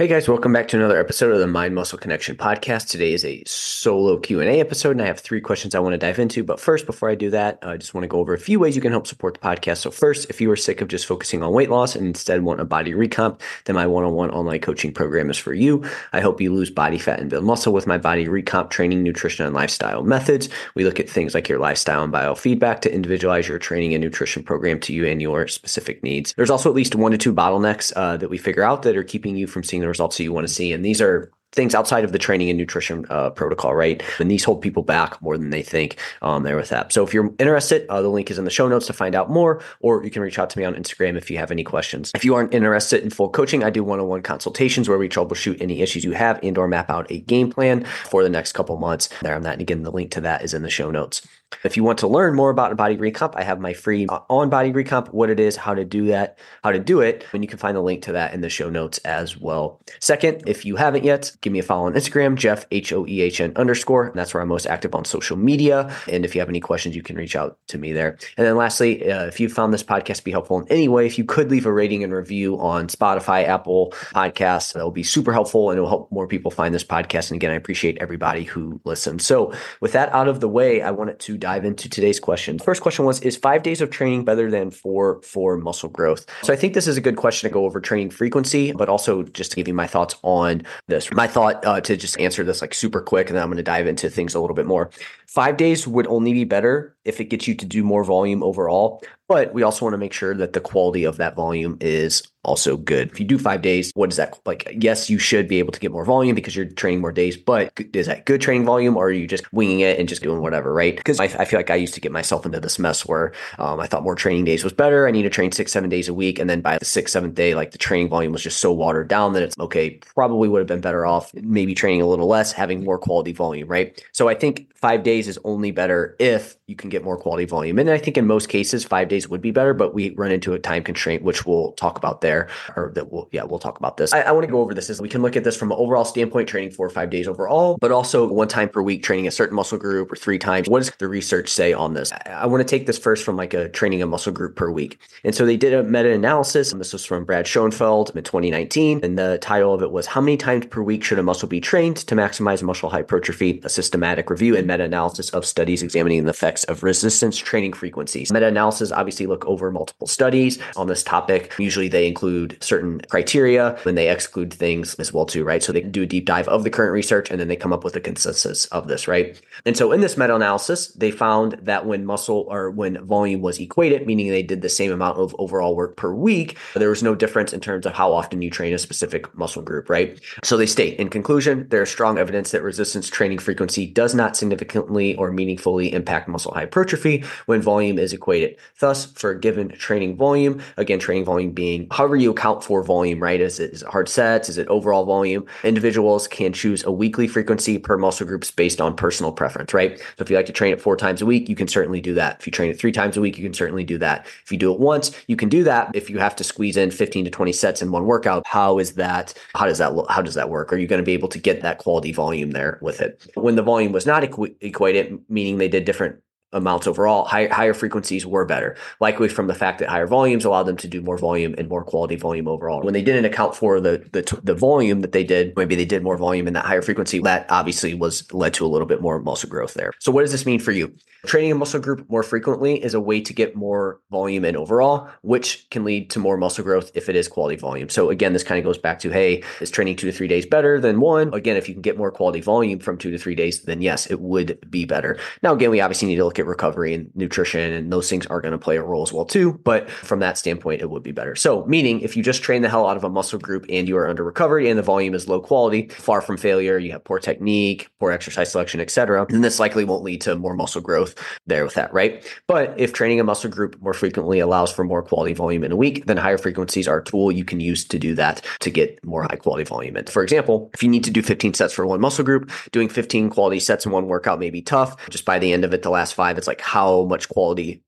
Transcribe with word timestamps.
Hey 0.00 0.08
guys, 0.08 0.30
welcome 0.30 0.54
back 0.54 0.66
to 0.68 0.78
another 0.78 0.98
episode 0.98 1.30
of 1.30 1.40
the 1.40 1.46
Mind 1.46 1.74
Muscle 1.74 1.98
Connection 1.98 2.34
podcast. 2.34 2.88
Today 2.88 3.12
is 3.12 3.22
a 3.22 3.42
solo 3.44 4.16
Q&A 4.16 4.58
episode 4.58 4.92
and 4.92 5.02
I 5.02 5.04
have 5.04 5.20
three 5.20 5.42
questions 5.42 5.74
I 5.74 5.78
want 5.80 5.92
to 5.92 5.98
dive 5.98 6.18
into. 6.18 6.42
But 6.42 6.58
first, 6.58 6.86
before 6.86 7.10
I 7.10 7.14
do 7.14 7.28
that, 7.28 7.58
I 7.60 7.76
just 7.76 7.92
want 7.92 8.04
to 8.04 8.08
go 8.08 8.18
over 8.18 8.32
a 8.32 8.38
few 8.38 8.58
ways 8.58 8.74
you 8.74 8.80
can 8.80 8.92
help 8.92 9.06
support 9.06 9.34
the 9.34 9.40
podcast. 9.40 9.76
So 9.76 9.90
first, 9.90 10.30
if 10.30 10.40
you 10.40 10.50
are 10.50 10.56
sick 10.56 10.80
of 10.80 10.88
just 10.88 11.04
focusing 11.04 11.42
on 11.42 11.52
weight 11.52 11.68
loss 11.68 11.94
and 11.94 12.06
instead 12.06 12.40
want 12.44 12.62
a 12.62 12.64
body 12.64 12.92
recomp, 12.92 13.42
then 13.66 13.76
my 13.76 13.86
one-on-one 13.86 14.30
online 14.30 14.60
coaching 14.60 14.90
program 14.90 15.28
is 15.28 15.36
for 15.36 15.52
you. 15.52 15.84
I 16.14 16.20
help 16.20 16.40
you 16.40 16.50
lose 16.50 16.70
body 16.70 16.96
fat 16.96 17.20
and 17.20 17.28
build 17.28 17.44
muscle 17.44 17.74
with 17.74 17.86
my 17.86 17.98
body 17.98 18.24
recomp 18.24 18.70
training, 18.70 19.02
nutrition, 19.02 19.44
and 19.44 19.54
lifestyle 19.54 20.02
methods. 20.02 20.48
We 20.74 20.84
look 20.84 20.98
at 20.98 21.10
things 21.10 21.34
like 21.34 21.46
your 21.46 21.58
lifestyle 21.58 22.02
and 22.04 22.10
biofeedback 22.10 22.80
to 22.80 22.94
individualize 22.94 23.48
your 23.48 23.58
training 23.58 23.92
and 23.92 24.02
nutrition 24.02 24.44
program 24.44 24.80
to 24.80 24.94
you 24.94 25.04
and 25.04 25.20
your 25.20 25.46
specific 25.46 26.02
needs. 26.02 26.32
There's 26.38 26.48
also 26.48 26.70
at 26.70 26.74
least 26.74 26.94
one 26.94 27.12
to 27.12 27.18
two 27.18 27.34
bottlenecks 27.34 27.92
uh, 27.96 28.16
that 28.16 28.30
we 28.30 28.38
figure 28.38 28.62
out 28.62 28.80
that 28.84 28.96
are 28.96 29.04
keeping 29.04 29.36
you 29.36 29.46
from 29.46 29.62
seeing 29.62 29.82
the 29.82 29.89
results 29.90 30.16
that 30.16 30.24
you 30.24 30.32
want 30.32 30.48
to 30.48 30.52
see. 30.52 30.72
And 30.72 30.82
these 30.82 31.02
are 31.02 31.30
things 31.52 31.74
outside 31.74 32.04
of 32.04 32.12
the 32.12 32.18
training 32.18 32.48
and 32.48 32.56
nutrition 32.56 33.04
uh, 33.10 33.30
protocol, 33.30 33.74
right? 33.74 34.02
And 34.20 34.30
these 34.30 34.44
hold 34.44 34.62
people 34.62 34.84
back 34.84 35.20
more 35.20 35.36
than 35.36 35.50
they 35.50 35.62
think 35.62 35.98
um, 36.22 36.44
there 36.44 36.56
with 36.56 36.68
that. 36.68 36.92
So 36.92 37.02
if 37.02 37.12
you're 37.12 37.34
interested, 37.40 37.86
uh, 37.88 38.00
the 38.02 38.08
link 38.08 38.30
is 38.30 38.38
in 38.38 38.44
the 38.44 38.50
show 38.52 38.68
notes 38.68 38.86
to 38.86 38.92
find 38.92 39.16
out 39.16 39.30
more, 39.30 39.60
or 39.80 40.04
you 40.04 40.10
can 40.10 40.22
reach 40.22 40.38
out 40.38 40.48
to 40.50 40.58
me 40.58 40.64
on 40.64 40.74
Instagram 40.74 41.16
if 41.16 41.28
you 41.28 41.38
have 41.38 41.50
any 41.50 41.64
questions. 41.64 42.12
If 42.14 42.24
you 42.24 42.36
aren't 42.36 42.54
interested 42.54 43.02
in 43.02 43.10
full 43.10 43.30
coaching, 43.30 43.64
I 43.64 43.70
do 43.70 43.82
one-on-one 43.82 44.22
consultations 44.22 44.88
where 44.88 44.98
we 44.98 45.08
troubleshoot 45.08 45.60
any 45.60 45.82
issues 45.82 46.04
you 46.04 46.12
have 46.12 46.38
and 46.42 46.56
or 46.56 46.68
map 46.68 46.88
out 46.88 47.10
a 47.10 47.18
game 47.18 47.50
plan 47.50 47.84
for 47.84 48.22
the 48.22 48.30
next 48.30 48.52
couple 48.52 48.76
months 48.76 49.08
there 49.22 49.34
on 49.34 49.42
that. 49.42 49.54
And 49.54 49.62
again, 49.62 49.82
the 49.82 49.90
link 49.90 50.12
to 50.12 50.20
that 50.20 50.44
is 50.44 50.54
in 50.54 50.62
the 50.62 50.70
show 50.70 50.90
notes. 50.92 51.26
If 51.64 51.76
you 51.76 51.84
want 51.84 51.98
to 51.98 52.06
learn 52.06 52.34
more 52.34 52.50
about 52.50 52.76
body 52.76 52.96
recomp, 52.96 53.34
I 53.36 53.42
have 53.42 53.60
my 53.60 53.72
free 53.72 54.06
uh, 54.08 54.20
on 54.28 54.48
body 54.50 54.72
recomp, 54.72 55.08
what 55.08 55.30
it 55.30 55.40
is, 55.40 55.56
how 55.56 55.74
to 55.74 55.84
do 55.84 56.06
that, 56.06 56.38
how 56.62 56.72
to 56.72 56.78
do 56.78 57.00
it, 57.00 57.26
and 57.32 57.42
you 57.42 57.48
can 57.48 57.58
find 57.58 57.76
the 57.76 57.82
link 57.82 58.02
to 58.04 58.12
that 58.12 58.32
in 58.32 58.40
the 58.40 58.48
show 58.48 58.70
notes 58.70 58.98
as 58.98 59.36
well. 59.36 59.80
Second, 59.98 60.44
if 60.46 60.64
you 60.64 60.76
haven't 60.76 61.04
yet, 61.04 61.32
give 61.40 61.52
me 61.52 61.58
a 61.58 61.62
follow 61.62 61.86
on 61.86 61.94
Instagram, 61.94 62.36
Jeff 62.36 62.66
H 62.70 62.92
O 62.92 63.06
E 63.06 63.20
H 63.20 63.40
N 63.40 63.52
underscore. 63.56 64.06
And 64.06 64.14
that's 64.14 64.32
where 64.32 64.42
I'm 64.42 64.48
most 64.48 64.66
active 64.66 64.94
on 64.94 65.04
social 65.04 65.36
media. 65.36 65.94
And 66.08 66.24
if 66.24 66.34
you 66.34 66.40
have 66.40 66.48
any 66.48 66.60
questions, 66.60 66.96
you 66.96 67.02
can 67.02 67.16
reach 67.16 67.36
out 67.36 67.58
to 67.68 67.78
me 67.78 67.92
there. 67.92 68.18
And 68.36 68.46
then 68.46 68.56
lastly, 68.56 69.10
uh, 69.10 69.26
if 69.26 69.40
you 69.40 69.48
found 69.48 69.74
this 69.74 69.82
podcast 69.82 70.18
to 70.18 70.24
be 70.24 70.30
helpful 70.30 70.60
in 70.60 70.68
any 70.68 70.88
way, 70.88 71.06
if 71.06 71.18
you 71.18 71.24
could 71.24 71.50
leave 71.50 71.66
a 71.66 71.72
rating 71.72 72.04
and 72.04 72.12
review 72.12 72.58
on 72.60 72.86
Spotify, 72.88 73.46
Apple 73.46 73.92
Podcasts, 74.14 74.72
that 74.72 74.84
will 74.84 74.90
be 74.90 75.02
super 75.02 75.32
helpful 75.32 75.70
and 75.70 75.78
it 75.78 75.82
will 75.82 75.88
help 75.88 76.12
more 76.12 76.26
people 76.26 76.50
find 76.50 76.74
this 76.74 76.84
podcast. 76.84 77.30
And 77.30 77.36
again, 77.36 77.50
I 77.50 77.54
appreciate 77.54 77.98
everybody 78.00 78.44
who 78.44 78.80
listens. 78.84 79.24
So 79.24 79.52
with 79.80 79.92
that 79.92 80.12
out 80.12 80.28
of 80.28 80.40
the 80.40 80.48
way, 80.48 80.82
I 80.82 80.90
wanted 80.90 81.18
to 81.20 81.39
dive 81.40 81.64
into 81.64 81.88
today's 81.88 82.20
question. 82.20 82.58
First 82.58 82.82
question 82.82 83.04
was 83.04 83.20
Is 83.20 83.36
five 83.36 83.62
days 83.62 83.80
of 83.80 83.90
training 83.90 84.24
better 84.24 84.50
than 84.50 84.70
four 84.70 85.20
for 85.22 85.56
muscle 85.56 85.88
growth? 85.88 86.26
So 86.42 86.52
I 86.52 86.56
think 86.56 86.74
this 86.74 86.86
is 86.86 86.96
a 86.96 87.00
good 87.00 87.16
question 87.16 87.48
to 87.48 87.52
go 87.52 87.64
over 87.64 87.80
training 87.80 88.10
frequency, 88.10 88.72
but 88.72 88.88
also 88.88 89.22
just 89.24 89.50
to 89.52 89.56
give 89.56 89.66
you 89.66 89.74
my 89.74 89.86
thoughts 89.86 90.14
on 90.22 90.62
this. 90.86 91.10
My 91.12 91.26
thought 91.26 91.64
uh, 91.64 91.80
to 91.80 91.96
just 91.96 92.20
answer 92.20 92.44
this 92.44 92.60
like 92.60 92.74
super 92.74 93.00
quick, 93.00 93.28
and 93.28 93.36
then 93.36 93.42
I'm 93.42 93.48
going 93.48 93.56
to 93.56 93.62
dive 93.62 93.86
into 93.86 94.08
things 94.08 94.34
a 94.34 94.40
little 94.40 94.56
bit 94.56 94.66
more. 94.66 94.90
Five 95.26 95.56
days 95.56 95.86
would 95.86 96.06
only 96.08 96.32
be 96.32 96.44
better 96.44 96.96
if 97.04 97.20
it 97.20 97.26
gets 97.26 97.48
you 97.48 97.54
to 97.54 97.66
do 97.66 97.82
more 97.82 98.04
volume 98.04 98.42
overall. 98.42 99.02
But 99.28 99.54
we 99.54 99.62
also 99.62 99.84
want 99.84 99.94
to 99.94 99.98
make 99.98 100.12
sure 100.12 100.34
that 100.34 100.54
the 100.54 100.60
quality 100.60 101.04
of 101.04 101.16
that 101.18 101.36
volume 101.36 101.78
is 101.80 102.24
also 102.42 102.76
good. 102.76 103.12
If 103.12 103.20
you 103.20 103.26
do 103.26 103.38
five 103.38 103.62
days, 103.62 103.92
what 103.94 104.10
is 104.10 104.16
that 104.16 104.36
like? 104.44 104.68
Yes, 104.76 105.08
you 105.08 105.18
should 105.18 105.46
be 105.46 105.60
able 105.60 105.72
to 105.72 105.78
get 105.78 105.92
more 105.92 106.04
volume 106.04 106.34
because 106.34 106.56
you're 106.56 106.64
training 106.64 107.00
more 107.00 107.12
days, 107.12 107.36
but 107.36 107.72
is 107.94 108.06
that 108.06 108.26
good 108.26 108.40
training 108.40 108.64
volume 108.64 108.96
or 108.96 109.06
are 109.06 109.12
you 109.12 109.28
just 109.28 109.52
winging 109.52 109.80
it 109.80 110.00
and 110.00 110.08
just 110.08 110.22
doing 110.22 110.40
whatever, 110.40 110.72
right? 110.72 110.96
Because 110.96 111.20
I, 111.20 111.24
I, 111.24 111.44
feel 111.44 111.58
like 111.58 111.70
I 111.70 111.76
used 111.76 111.94
to 111.94 112.00
get 112.00 112.10
myself 112.10 112.44
into 112.44 112.58
this 112.58 112.78
mess 112.78 113.06
where 113.06 113.32
um, 113.58 113.78
I 113.78 113.86
thought 113.86 114.02
more 114.02 114.16
training 114.16 114.46
days 114.46 114.64
was 114.64 114.72
better. 114.72 115.06
I 115.06 115.12
need 115.12 115.22
to 115.22 115.30
train 115.30 115.52
six, 115.52 115.70
seven 115.70 115.90
days 115.90 116.08
a 116.08 116.14
week. 116.14 116.40
And 116.40 116.50
then 116.50 116.60
by 116.60 116.78
the 116.78 116.84
sixth, 116.84 117.12
seventh 117.12 117.34
day, 117.34 117.54
like 117.54 117.70
the 117.70 117.78
training 117.78 118.08
volume 118.08 118.32
was 118.32 118.42
just 118.42 118.58
so 118.58 118.72
watered 118.72 119.06
down 119.06 119.34
that 119.34 119.44
it's 119.44 119.56
okay, 119.60 119.90
probably 120.14 120.48
would 120.48 120.58
have 120.58 120.66
been 120.66 120.80
better 120.80 121.06
off 121.06 121.32
maybe 121.34 121.74
training 121.74 122.02
a 122.02 122.06
little 122.06 122.26
less, 122.26 122.52
having 122.52 122.82
more 122.82 122.98
quality 122.98 123.32
volume, 123.32 123.68
right? 123.68 124.02
So 124.12 124.28
I 124.28 124.34
think 124.34 124.72
five 124.74 125.02
days 125.02 125.28
is 125.28 125.38
only 125.44 125.70
better 125.70 126.16
if 126.18 126.56
you 126.70 126.76
can 126.76 126.88
get 126.88 127.02
more 127.02 127.16
quality 127.16 127.44
volume. 127.44 127.78
And 127.78 127.90
I 127.90 127.98
think 127.98 128.16
in 128.16 128.26
most 128.26 128.48
cases, 128.48 128.84
five 128.84 129.08
days 129.08 129.28
would 129.28 129.42
be 129.42 129.50
better, 129.50 129.74
but 129.74 129.92
we 129.92 130.10
run 130.10 130.30
into 130.30 130.52
a 130.54 130.58
time 130.58 130.84
constraint, 130.84 131.22
which 131.22 131.44
we'll 131.44 131.72
talk 131.72 131.98
about 131.98 132.20
there, 132.20 132.48
or 132.76 132.92
that 132.94 133.10
we'll, 133.12 133.28
yeah, 133.32 133.42
we'll 133.42 133.58
talk 133.58 133.76
about 133.78 133.96
this. 133.96 134.14
I, 134.14 134.20
I 134.20 134.30
want 134.32 134.46
to 134.46 134.50
go 134.50 134.60
over 134.60 134.72
this 134.72 134.88
as 134.88 135.00
we 135.00 135.08
can 135.08 135.20
look 135.20 135.36
at 135.36 135.42
this 135.42 135.56
from 135.56 135.72
an 135.72 135.78
overall 135.78 136.04
standpoint, 136.04 136.48
training 136.48 136.70
four 136.70 136.86
or 136.86 136.90
five 136.90 137.10
days 137.10 137.26
overall, 137.26 137.76
but 137.80 137.90
also 137.90 138.26
one 138.26 138.46
time 138.46 138.68
per 138.68 138.82
week, 138.82 139.02
training 139.02 139.26
a 139.26 139.32
certain 139.32 139.56
muscle 139.56 139.78
group 139.78 140.12
or 140.12 140.16
three 140.16 140.38
times. 140.38 140.68
What 140.68 140.78
does 140.78 140.92
the 140.98 141.08
research 141.08 141.48
say 141.48 141.72
on 141.72 141.94
this? 141.94 142.12
I, 142.12 142.30
I 142.30 142.46
want 142.46 142.60
to 142.60 142.64
take 142.64 142.86
this 142.86 142.98
first 142.98 143.24
from 143.24 143.36
like 143.36 143.52
a 143.52 143.68
training 143.68 144.00
a 144.00 144.06
muscle 144.06 144.32
group 144.32 144.54
per 144.54 144.70
week. 144.70 145.00
And 145.24 145.34
so 145.34 145.44
they 145.44 145.56
did 145.56 145.74
a 145.74 145.82
meta 145.82 146.12
analysis, 146.12 146.72
this 146.72 146.92
was 146.92 147.04
from 147.04 147.24
Brad 147.24 147.46
Schoenfeld 147.46 148.12
in 148.14 148.22
2019. 148.22 149.00
And 149.02 149.18
the 149.18 149.38
title 149.42 149.74
of 149.74 149.82
it 149.82 149.90
was 149.90 150.06
How 150.06 150.20
Many 150.20 150.36
Times 150.36 150.66
Per 150.66 150.82
Week 150.82 151.02
Should 151.02 151.18
a 151.18 151.22
Muscle 151.22 151.48
Be 151.48 151.60
Trained 151.60 151.96
to 151.96 152.14
Maximize 152.14 152.62
Muscle 152.62 152.88
Hypertrophy? 152.88 153.60
A 153.64 153.68
Systematic 153.68 154.30
Review 154.30 154.56
and 154.56 154.66
Meta 154.66 154.84
Analysis 154.84 155.30
of 155.30 155.44
Studies 155.44 155.82
Examining 155.82 156.24
the 156.24 156.30
Effects 156.30 156.59
of 156.64 156.82
Resistance 156.82 157.36
Training 157.36 157.72
Frequencies. 157.72 158.32
Meta 158.32 158.46
analysis 158.46 158.92
obviously 158.92 159.26
look 159.26 159.44
over 159.46 159.70
multiple 159.70 160.06
studies 160.06 160.58
on 160.76 160.86
this 160.86 161.02
topic. 161.02 161.54
Usually 161.58 161.88
they 161.88 162.06
include 162.06 162.56
certain 162.60 163.00
criteria 163.02 163.78
and 163.86 163.96
they 163.96 164.08
exclude 164.08 164.52
things 164.52 164.94
as 164.96 165.12
well 165.12 165.26
too, 165.26 165.44
right? 165.44 165.62
So 165.62 165.72
they 165.72 165.80
do 165.80 166.02
a 166.02 166.06
deep 166.06 166.24
dive 166.24 166.48
of 166.48 166.64
the 166.64 166.70
current 166.70 166.92
research 166.92 167.30
and 167.30 167.40
then 167.40 167.48
they 167.48 167.56
come 167.56 167.72
up 167.72 167.84
with 167.84 167.96
a 167.96 168.00
consensus 168.00 168.66
of 168.66 168.88
this, 168.88 169.08
right? 169.08 169.40
And 169.64 169.76
so 169.76 169.92
in 169.92 170.00
this 170.00 170.16
meta 170.16 170.34
analysis, 170.34 170.88
they 170.88 171.10
found 171.10 171.58
that 171.62 171.86
when 171.86 172.04
muscle 172.04 172.46
or 172.48 172.70
when 172.70 173.04
volume 173.04 173.42
was 173.42 173.58
equated, 173.58 174.06
meaning 174.06 174.28
they 174.28 174.42
did 174.42 174.62
the 174.62 174.68
same 174.68 174.92
amount 174.92 175.18
of 175.18 175.34
overall 175.38 175.76
work 175.76 175.96
per 175.96 176.12
week, 176.12 176.56
there 176.74 176.90
was 176.90 177.02
no 177.02 177.14
difference 177.14 177.52
in 177.52 177.60
terms 177.60 177.86
of 177.86 177.94
how 177.94 178.12
often 178.12 178.42
you 178.42 178.50
train 178.50 178.72
a 178.72 178.78
specific 178.78 179.32
muscle 179.36 179.62
group, 179.62 179.88
right? 179.88 180.20
So 180.44 180.56
they 180.56 180.66
state 180.66 180.98
in 180.98 181.08
conclusion, 181.08 181.66
there 181.70 181.82
is 181.82 181.90
strong 181.90 182.18
evidence 182.18 182.50
that 182.50 182.62
resistance 182.62 183.08
training 183.08 183.38
frequency 183.38 183.86
does 183.86 184.14
not 184.14 184.36
significantly 184.36 185.16
or 185.16 185.30
meaningfully 185.32 185.92
impact 185.92 186.28
muscle 186.28 186.49
hypertrophy 186.54 187.24
when 187.46 187.62
volume 187.62 187.98
is 187.98 188.12
equated. 188.12 188.56
Thus, 188.78 189.06
for 189.06 189.30
a 189.30 189.40
given 189.40 189.70
training 189.70 190.16
volume, 190.16 190.60
again, 190.76 190.98
training 190.98 191.24
volume 191.24 191.52
being 191.52 191.88
however 191.90 192.16
you 192.16 192.30
account 192.30 192.62
for 192.62 192.82
volume, 192.82 193.22
right? 193.22 193.40
Is 193.40 193.58
it, 193.58 193.72
is 193.72 193.82
it 193.82 193.88
hard 193.88 194.08
sets? 194.08 194.48
Is 194.48 194.58
it 194.58 194.68
overall 194.68 195.04
volume? 195.04 195.46
Individuals 195.64 196.28
can 196.28 196.52
choose 196.52 196.84
a 196.84 196.92
weekly 196.92 197.26
frequency 197.26 197.78
per 197.78 197.96
muscle 197.96 198.26
groups 198.26 198.50
based 198.50 198.80
on 198.80 198.94
personal 198.94 199.32
preference, 199.32 199.72
right? 199.72 199.98
So 199.98 200.04
if 200.18 200.30
you 200.30 200.36
like 200.36 200.46
to 200.46 200.52
train 200.52 200.72
it 200.72 200.80
four 200.80 200.96
times 200.96 201.22
a 201.22 201.26
week, 201.26 201.48
you 201.48 201.56
can 201.56 201.68
certainly 201.68 202.00
do 202.00 202.14
that. 202.14 202.40
If 202.40 202.46
you 202.46 202.52
train 202.52 202.70
it 202.70 202.78
three 202.78 202.92
times 202.92 203.16
a 203.16 203.20
week, 203.20 203.38
you 203.38 203.44
can 203.44 203.54
certainly 203.54 203.84
do 203.84 203.98
that. 203.98 204.26
If 204.44 204.52
you 204.52 204.58
do 204.58 204.72
it 204.72 204.80
once, 204.80 205.12
you 205.26 205.36
can 205.36 205.48
do 205.48 205.64
that. 205.64 205.90
If 205.94 206.10
you 206.10 206.18
have 206.18 206.36
to 206.36 206.44
squeeze 206.44 206.76
in 206.76 206.90
15 206.90 207.24
to 207.24 207.30
20 207.30 207.52
sets 207.52 207.82
in 207.82 207.90
one 207.90 208.04
workout, 208.04 208.46
how 208.46 208.78
is 208.78 208.92
that? 208.94 209.34
How 209.54 209.66
does 209.66 209.78
that 209.78 209.94
look? 209.94 210.10
how 210.10 210.22
does 210.22 210.34
that 210.34 210.50
work? 210.50 210.72
Are 210.72 210.76
you 210.76 210.86
going 210.86 211.00
to 211.00 211.04
be 211.04 211.12
able 211.12 211.28
to 211.28 211.38
get 211.38 211.62
that 211.62 211.78
quality 211.78 212.12
volume 212.12 212.50
there 212.50 212.78
with 212.82 213.00
it? 213.00 213.26
When 213.34 213.56
the 213.56 213.62
volume 213.62 213.92
was 213.92 214.06
not 214.06 214.22
equ- 214.22 214.54
equated, 214.60 215.18
meaning 215.28 215.58
they 215.58 215.68
did 215.68 215.84
different 215.84 216.22
amounts 216.52 216.86
overall, 216.86 217.24
higher, 217.24 217.48
higher 217.48 217.74
frequencies 217.74 218.26
were 218.26 218.44
better, 218.44 218.76
likely 219.00 219.28
from 219.28 219.46
the 219.46 219.54
fact 219.54 219.78
that 219.78 219.88
higher 219.88 220.06
volumes 220.06 220.44
allowed 220.44 220.64
them 220.64 220.76
to 220.76 220.88
do 220.88 221.00
more 221.00 221.18
volume 221.18 221.54
and 221.58 221.68
more 221.68 221.84
quality 221.84 222.16
volume 222.16 222.48
overall. 222.48 222.82
When 222.82 222.94
they 222.94 223.02
didn't 223.02 223.24
account 223.24 223.54
for 223.54 223.80
the, 223.80 224.04
the 224.12 224.40
the 224.42 224.54
volume 224.54 225.00
that 225.00 225.12
they 225.12 225.24
did, 225.24 225.56
maybe 225.56 225.74
they 225.74 225.84
did 225.84 226.02
more 226.02 226.16
volume 226.16 226.46
in 226.46 226.54
that 226.54 226.64
higher 226.64 226.82
frequency. 226.82 227.20
That 227.20 227.46
obviously 227.50 227.94
was 227.94 228.32
led 228.32 228.54
to 228.54 228.66
a 228.66 228.68
little 228.68 228.86
bit 228.86 229.00
more 229.00 229.20
muscle 229.20 229.48
growth 229.48 229.74
there. 229.74 229.92
So 229.98 230.10
what 230.10 230.22
does 230.22 230.32
this 230.32 230.46
mean 230.46 230.60
for 230.60 230.72
you? 230.72 230.94
Training 231.26 231.52
a 231.52 231.54
muscle 231.54 231.80
group 231.80 232.08
more 232.08 232.22
frequently 232.22 232.82
is 232.82 232.94
a 232.94 233.00
way 233.00 233.20
to 233.20 233.34
get 233.34 233.54
more 233.54 234.00
volume 234.10 234.44
in 234.44 234.56
overall, 234.56 235.10
which 235.20 235.68
can 235.70 235.84
lead 235.84 236.08
to 236.10 236.18
more 236.18 236.38
muscle 236.38 236.64
growth 236.64 236.90
if 236.94 237.10
it 237.10 237.16
is 237.16 237.28
quality 237.28 237.56
volume. 237.56 237.90
So 237.90 238.08
again, 238.08 238.32
this 238.32 238.42
kind 238.42 238.58
of 238.58 238.64
goes 238.64 238.78
back 238.78 238.98
to, 239.00 239.10
hey, 239.10 239.44
is 239.60 239.70
training 239.70 239.96
two 239.96 240.10
to 240.10 240.16
three 240.16 240.28
days 240.28 240.46
better 240.46 240.80
than 240.80 240.98
one? 240.98 241.34
Again, 241.34 241.58
if 241.58 241.68
you 241.68 241.74
can 241.74 241.82
get 241.82 241.98
more 241.98 242.10
quality 242.10 242.40
volume 242.40 242.78
from 242.78 242.96
two 242.96 243.10
to 243.10 243.18
three 243.18 243.34
days, 243.34 243.62
then 243.62 243.82
yes, 243.82 244.06
it 244.06 244.20
would 244.20 244.58
be 244.70 244.86
better. 244.86 245.18
Now, 245.42 245.52
again, 245.52 245.70
we 245.70 245.82
obviously 245.82 246.08
need 246.08 246.16
to 246.16 246.24
look 246.24 246.38
recovery 246.46 246.94
and 246.94 247.10
nutrition, 247.14 247.72
and 247.72 247.92
those 247.92 248.08
things 248.08 248.26
are 248.26 248.40
going 248.40 248.52
to 248.52 248.58
play 248.58 248.76
a 248.76 248.82
role 248.82 249.02
as 249.02 249.12
well 249.12 249.24
too. 249.24 249.60
But 249.64 249.90
from 249.90 250.20
that 250.20 250.38
standpoint, 250.38 250.80
it 250.80 250.90
would 250.90 251.02
be 251.02 251.12
better. 251.12 251.36
So, 251.36 251.64
meaning 251.66 252.00
if 252.00 252.16
you 252.16 252.22
just 252.22 252.42
train 252.42 252.62
the 252.62 252.68
hell 252.68 252.86
out 252.86 252.96
of 252.96 253.04
a 253.04 253.08
muscle 253.08 253.38
group 253.38 253.66
and 253.68 253.88
you 253.88 253.96
are 253.96 254.08
under 254.08 254.24
recovery 254.24 254.68
and 254.68 254.78
the 254.78 254.82
volume 254.82 255.14
is 255.14 255.28
low 255.28 255.40
quality, 255.40 255.88
far 255.88 256.20
from 256.20 256.36
failure, 256.36 256.78
you 256.78 256.92
have 256.92 257.04
poor 257.04 257.18
technique, 257.18 257.88
poor 257.98 258.10
exercise 258.10 258.50
selection, 258.52 258.80
etc., 258.80 259.26
then 259.28 259.40
this 259.40 259.58
likely 259.58 259.84
won't 259.84 260.02
lead 260.02 260.20
to 260.22 260.36
more 260.36 260.54
muscle 260.54 260.80
growth 260.80 261.14
there 261.46 261.64
with 261.64 261.74
that, 261.74 261.92
right? 261.92 262.24
But 262.46 262.74
if 262.78 262.92
training 262.92 263.20
a 263.20 263.24
muscle 263.24 263.50
group 263.50 263.80
more 263.80 263.94
frequently 263.94 264.38
allows 264.38 264.72
for 264.72 264.84
more 264.84 265.02
quality 265.02 265.34
volume 265.34 265.64
in 265.64 265.72
a 265.72 265.76
week, 265.76 266.06
then 266.06 266.16
higher 266.16 266.38
frequencies 266.38 266.88
are 266.88 266.98
a 266.98 267.04
tool 267.04 267.32
you 267.32 267.44
can 267.44 267.60
use 267.60 267.84
to 267.84 267.98
do 267.98 268.14
that 268.14 268.44
to 268.60 268.70
get 268.70 269.02
more 269.04 269.22
high 269.22 269.36
quality 269.36 269.64
volume. 269.64 269.96
And 269.96 270.08
for 270.08 270.22
example, 270.22 270.70
if 270.74 270.82
you 270.82 270.88
need 270.88 271.04
to 271.04 271.10
do 271.10 271.22
15 271.22 271.54
sets 271.54 271.74
for 271.74 271.86
one 271.86 272.00
muscle 272.00 272.24
group, 272.24 272.50
doing 272.72 272.88
15 272.88 273.30
quality 273.30 273.60
sets 273.60 273.86
in 273.86 273.92
one 273.92 274.06
workout 274.06 274.38
may 274.38 274.50
be 274.50 274.62
tough. 274.62 274.96
Just 275.10 275.24
by 275.24 275.38
the 275.38 275.52
end 275.52 275.64
of 275.64 275.74
it, 275.74 275.82
the 275.82 275.90
last 275.90 276.14
five, 276.14 276.29
it's 276.38 276.46
like 276.46 276.60
how 276.60 277.04
much 277.04 277.28
quality 277.28 277.82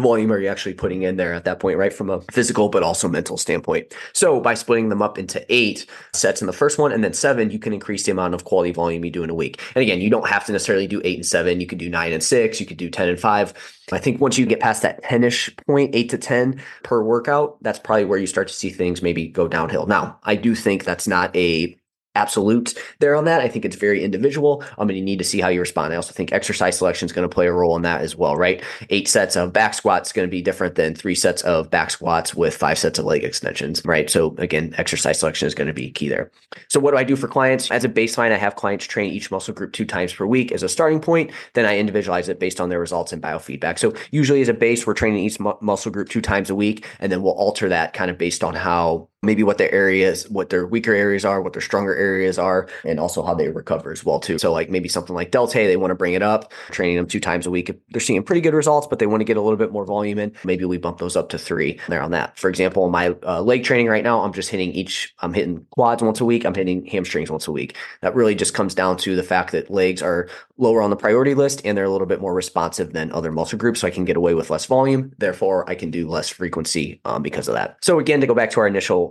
volume 0.00 0.32
are 0.32 0.38
you 0.38 0.48
actually 0.48 0.74
putting 0.74 1.02
in 1.02 1.16
there 1.16 1.34
at 1.34 1.44
that 1.44 1.60
point, 1.60 1.78
right? 1.78 1.92
From 1.92 2.10
a 2.10 2.20
physical, 2.30 2.68
but 2.68 2.82
also 2.82 3.08
mental 3.08 3.36
standpoint. 3.36 3.94
So 4.12 4.40
by 4.40 4.54
splitting 4.54 4.88
them 4.88 5.02
up 5.02 5.18
into 5.18 5.44
eight 5.48 5.86
sets 6.12 6.40
in 6.40 6.46
the 6.46 6.52
first 6.52 6.78
one 6.78 6.92
and 6.92 7.02
then 7.02 7.12
seven, 7.12 7.50
you 7.50 7.58
can 7.58 7.72
increase 7.72 8.04
the 8.04 8.12
amount 8.12 8.34
of 8.34 8.44
quality 8.44 8.72
volume 8.72 9.04
you 9.04 9.10
do 9.10 9.22
in 9.22 9.30
a 9.30 9.34
week. 9.34 9.60
And 9.74 9.82
again, 9.82 10.00
you 10.00 10.10
don't 10.10 10.28
have 10.28 10.44
to 10.46 10.52
necessarily 10.52 10.86
do 10.86 11.00
eight 11.04 11.16
and 11.16 11.26
seven. 11.26 11.60
You 11.60 11.66
could 11.66 11.78
do 11.78 11.88
nine 11.88 12.12
and 12.12 12.22
six. 12.22 12.60
You 12.60 12.66
could 12.66 12.76
do 12.76 12.90
10 12.90 13.08
and 13.08 13.20
five. 13.20 13.52
I 13.90 13.98
think 13.98 14.20
once 14.20 14.38
you 14.38 14.46
get 14.46 14.60
past 14.60 14.82
that 14.82 15.02
10 15.02 15.24
ish 15.24 15.54
point, 15.66 15.94
eight 15.94 16.10
to 16.10 16.18
10 16.18 16.60
per 16.82 17.02
workout, 17.02 17.62
that's 17.62 17.78
probably 17.78 18.04
where 18.04 18.18
you 18.18 18.26
start 18.26 18.48
to 18.48 18.54
see 18.54 18.70
things 18.70 19.02
maybe 19.02 19.28
go 19.28 19.48
downhill. 19.48 19.86
Now, 19.86 20.18
I 20.24 20.36
do 20.36 20.54
think 20.54 20.84
that's 20.84 21.08
not 21.08 21.34
a 21.34 21.76
absolute 22.18 22.74
there 22.98 23.14
on 23.14 23.24
that. 23.24 23.40
I 23.40 23.48
think 23.48 23.64
it's 23.64 23.76
very 23.76 24.02
individual. 24.02 24.62
Um, 24.76 24.80
I 24.80 24.84
mean, 24.84 24.96
you 24.96 25.04
need 25.04 25.18
to 25.18 25.24
see 25.24 25.40
how 25.40 25.48
you 25.48 25.60
respond. 25.60 25.92
I 25.92 25.96
also 25.96 26.12
think 26.12 26.32
exercise 26.32 26.78
selection 26.78 27.06
is 27.06 27.12
going 27.12 27.28
to 27.28 27.34
play 27.34 27.46
a 27.46 27.52
role 27.52 27.76
in 27.76 27.82
that 27.82 28.00
as 28.00 28.16
well, 28.16 28.36
right? 28.36 28.62
Eight 28.90 29.06
sets 29.06 29.36
of 29.36 29.52
back 29.52 29.74
squats 29.74 30.08
is 30.08 30.12
going 30.12 30.26
to 30.26 30.30
be 30.30 30.42
different 30.42 30.74
than 30.74 30.94
three 30.94 31.14
sets 31.14 31.42
of 31.42 31.70
back 31.70 31.90
squats 31.90 32.34
with 32.34 32.56
five 32.56 32.78
sets 32.78 32.98
of 32.98 33.04
leg 33.04 33.22
extensions, 33.22 33.82
right? 33.84 34.10
So 34.10 34.34
again, 34.38 34.74
exercise 34.78 35.20
selection 35.20 35.46
is 35.46 35.54
going 35.54 35.68
to 35.68 35.74
be 35.74 35.90
key 35.90 36.08
there. 36.08 36.30
So 36.68 36.80
what 36.80 36.92
do 36.92 36.96
I 36.96 37.04
do 37.04 37.16
for 37.16 37.28
clients? 37.28 37.70
As 37.70 37.84
a 37.84 37.88
baseline, 37.88 38.32
I 38.32 38.38
have 38.38 38.56
clients 38.56 38.86
train 38.86 39.12
each 39.12 39.30
muscle 39.30 39.54
group 39.54 39.72
two 39.72 39.84
times 39.84 40.12
per 40.12 40.26
week 40.26 40.50
as 40.52 40.62
a 40.62 40.68
starting 40.68 41.00
point. 41.00 41.30
Then 41.54 41.66
I 41.66 41.78
individualize 41.78 42.28
it 42.28 42.40
based 42.40 42.60
on 42.60 42.68
their 42.68 42.80
results 42.80 43.12
and 43.12 43.22
biofeedback. 43.22 43.78
So 43.78 43.94
usually 44.10 44.40
as 44.40 44.48
a 44.48 44.54
base, 44.54 44.86
we're 44.86 44.94
training 44.94 45.24
each 45.24 45.38
mu- 45.38 45.60
muscle 45.60 45.92
group 45.92 46.08
two 46.08 46.20
times 46.20 46.50
a 46.50 46.54
week, 46.54 46.86
and 46.98 47.12
then 47.12 47.22
we'll 47.22 47.34
alter 47.34 47.68
that 47.68 47.92
kind 47.92 48.10
of 48.10 48.18
based 48.18 48.42
on 48.42 48.54
how 48.54 49.08
maybe 49.22 49.42
what 49.42 49.58
their 49.58 49.72
areas, 49.72 50.28
what 50.28 50.50
their 50.50 50.66
weaker 50.66 50.92
areas 50.92 51.24
are, 51.24 51.42
what 51.42 51.52
their 51.52 51.62
stronger 51.62 51.94
areas 51.94 52.38
are, 52.38 52.68
and 52.84 53.00
also 53.00 53.24
how 53.24 53.34
they 53.34 53.48
recover 53.48 53.90
as 53.90 54.04
well 54.04 54.20
too. 54.20 54.38
So 54.38 54.52
like 54.52 54.70
maybe 54.70 54.88
something 54.88 55.14
like 55.14 55.32
delts, 55.32 55.52
they 55.52 55.76
want 55.76 55.90
to 55.90 55.96
bring 55.96 56.14
it 56.14 56.22
up, 56.22 56.52
training 56.70 56.96
them 56.96 57.06
two 57.06 57.18
times 57.20 57.46
a 57.46 57.50
week. 57.50 57.70
They're 57.90 58.00
seeing 58.00 58.22
pretty 58.22 58.40
good 58.40 58.54
results, 58.54 58.86
but 58.86 59.00
they 59.00 59.06
want 59.06 59.20
to 59.20 59.24
get 59.24 59.36
a 59.36 59.40
little 59.40 59.56
bit 59.56 59.72
more 59.72 59.84
volume 59.84 60.18
in. 60.18 60.32
Maybe 60.44 60.64
we 60.64 60.78
bump 60.78 60.98
those 60.98 61.16
up 61.16 61.30
to 61.30 61.38
three 61.38 61.80
there 61.88 62.02
on 62.02 62.12
that. 62.12 62.38
For 62.38 62.48
example, 62.48 62.88
my 62.90 63.16
uh, 63.26 63.42
leg 63.42 63.64
training 63.64 63.88
right 63.88 64.04
now, 64.04 64.20
I'm 64.20 64.32
just 64.32 64.50
hitting 64.50 64.72
each, 64.72 65.14
I'm 65.18 65.34
hitting 65.34 65.66
quads 65.70 66.02
once 66.02 66.20
a 66.20 66.24
week. 66.24 66.44
I'm 66.44 66.54
hitting 66.54 66.86
hamstrings 66.86 67.30
once 67.30 67.48
a 67.48 67.52
week. 67.52 67.76
That 68.02 68.14
really 68.14 68.34
just 68.34 68.54
comes 68.54 68.74
down 68.74 68.96
to 68.98 69.16
the 69.16 69.22
fact 69.24 69.52
that 69.52 69.70
legs 69.70 70.00
are 70.00 70.28
lower 70.58 70.82
on 70.82 70.90
the 70.90 70.96
priority 70.96 71.34
list 71.34 71.60
and 71.64 71.76
they're 71.76 71.84
a 71.84 71.90
little 71.90 72.06
bit 72.06 72.20
more 72.20 72.34
responsive 72.34 72.92
than 72.92 73.10
other 73.12 73.32
muscle 73.32 73.58
groups. 73.58 73.80
So 73.80 73.86
I 73.86 73.90
can 73.90 74.04
get 74.04 74.16
away 74.16 74.34
with 74.34 74.50
less 74.50 74.66
volume. 74.66 75.12
Therefore, 75.18 75.68
I 75.68 75.74
can 75.74 75.90
do 75.90 76.08
less 76.08 76.28
frequency 76.28 77.00
um, 77.04 77.22
because 77.22 77.48
of 77.48 77.54
that. 77.54 77.78
So 77.80 77.98
again, 77.98 78.20
to 78.20 78.26
go 78.26 78.34
back 78.34 78.50
to 78.50 78.60
our 78.60 78.66
initial 78.66 79.07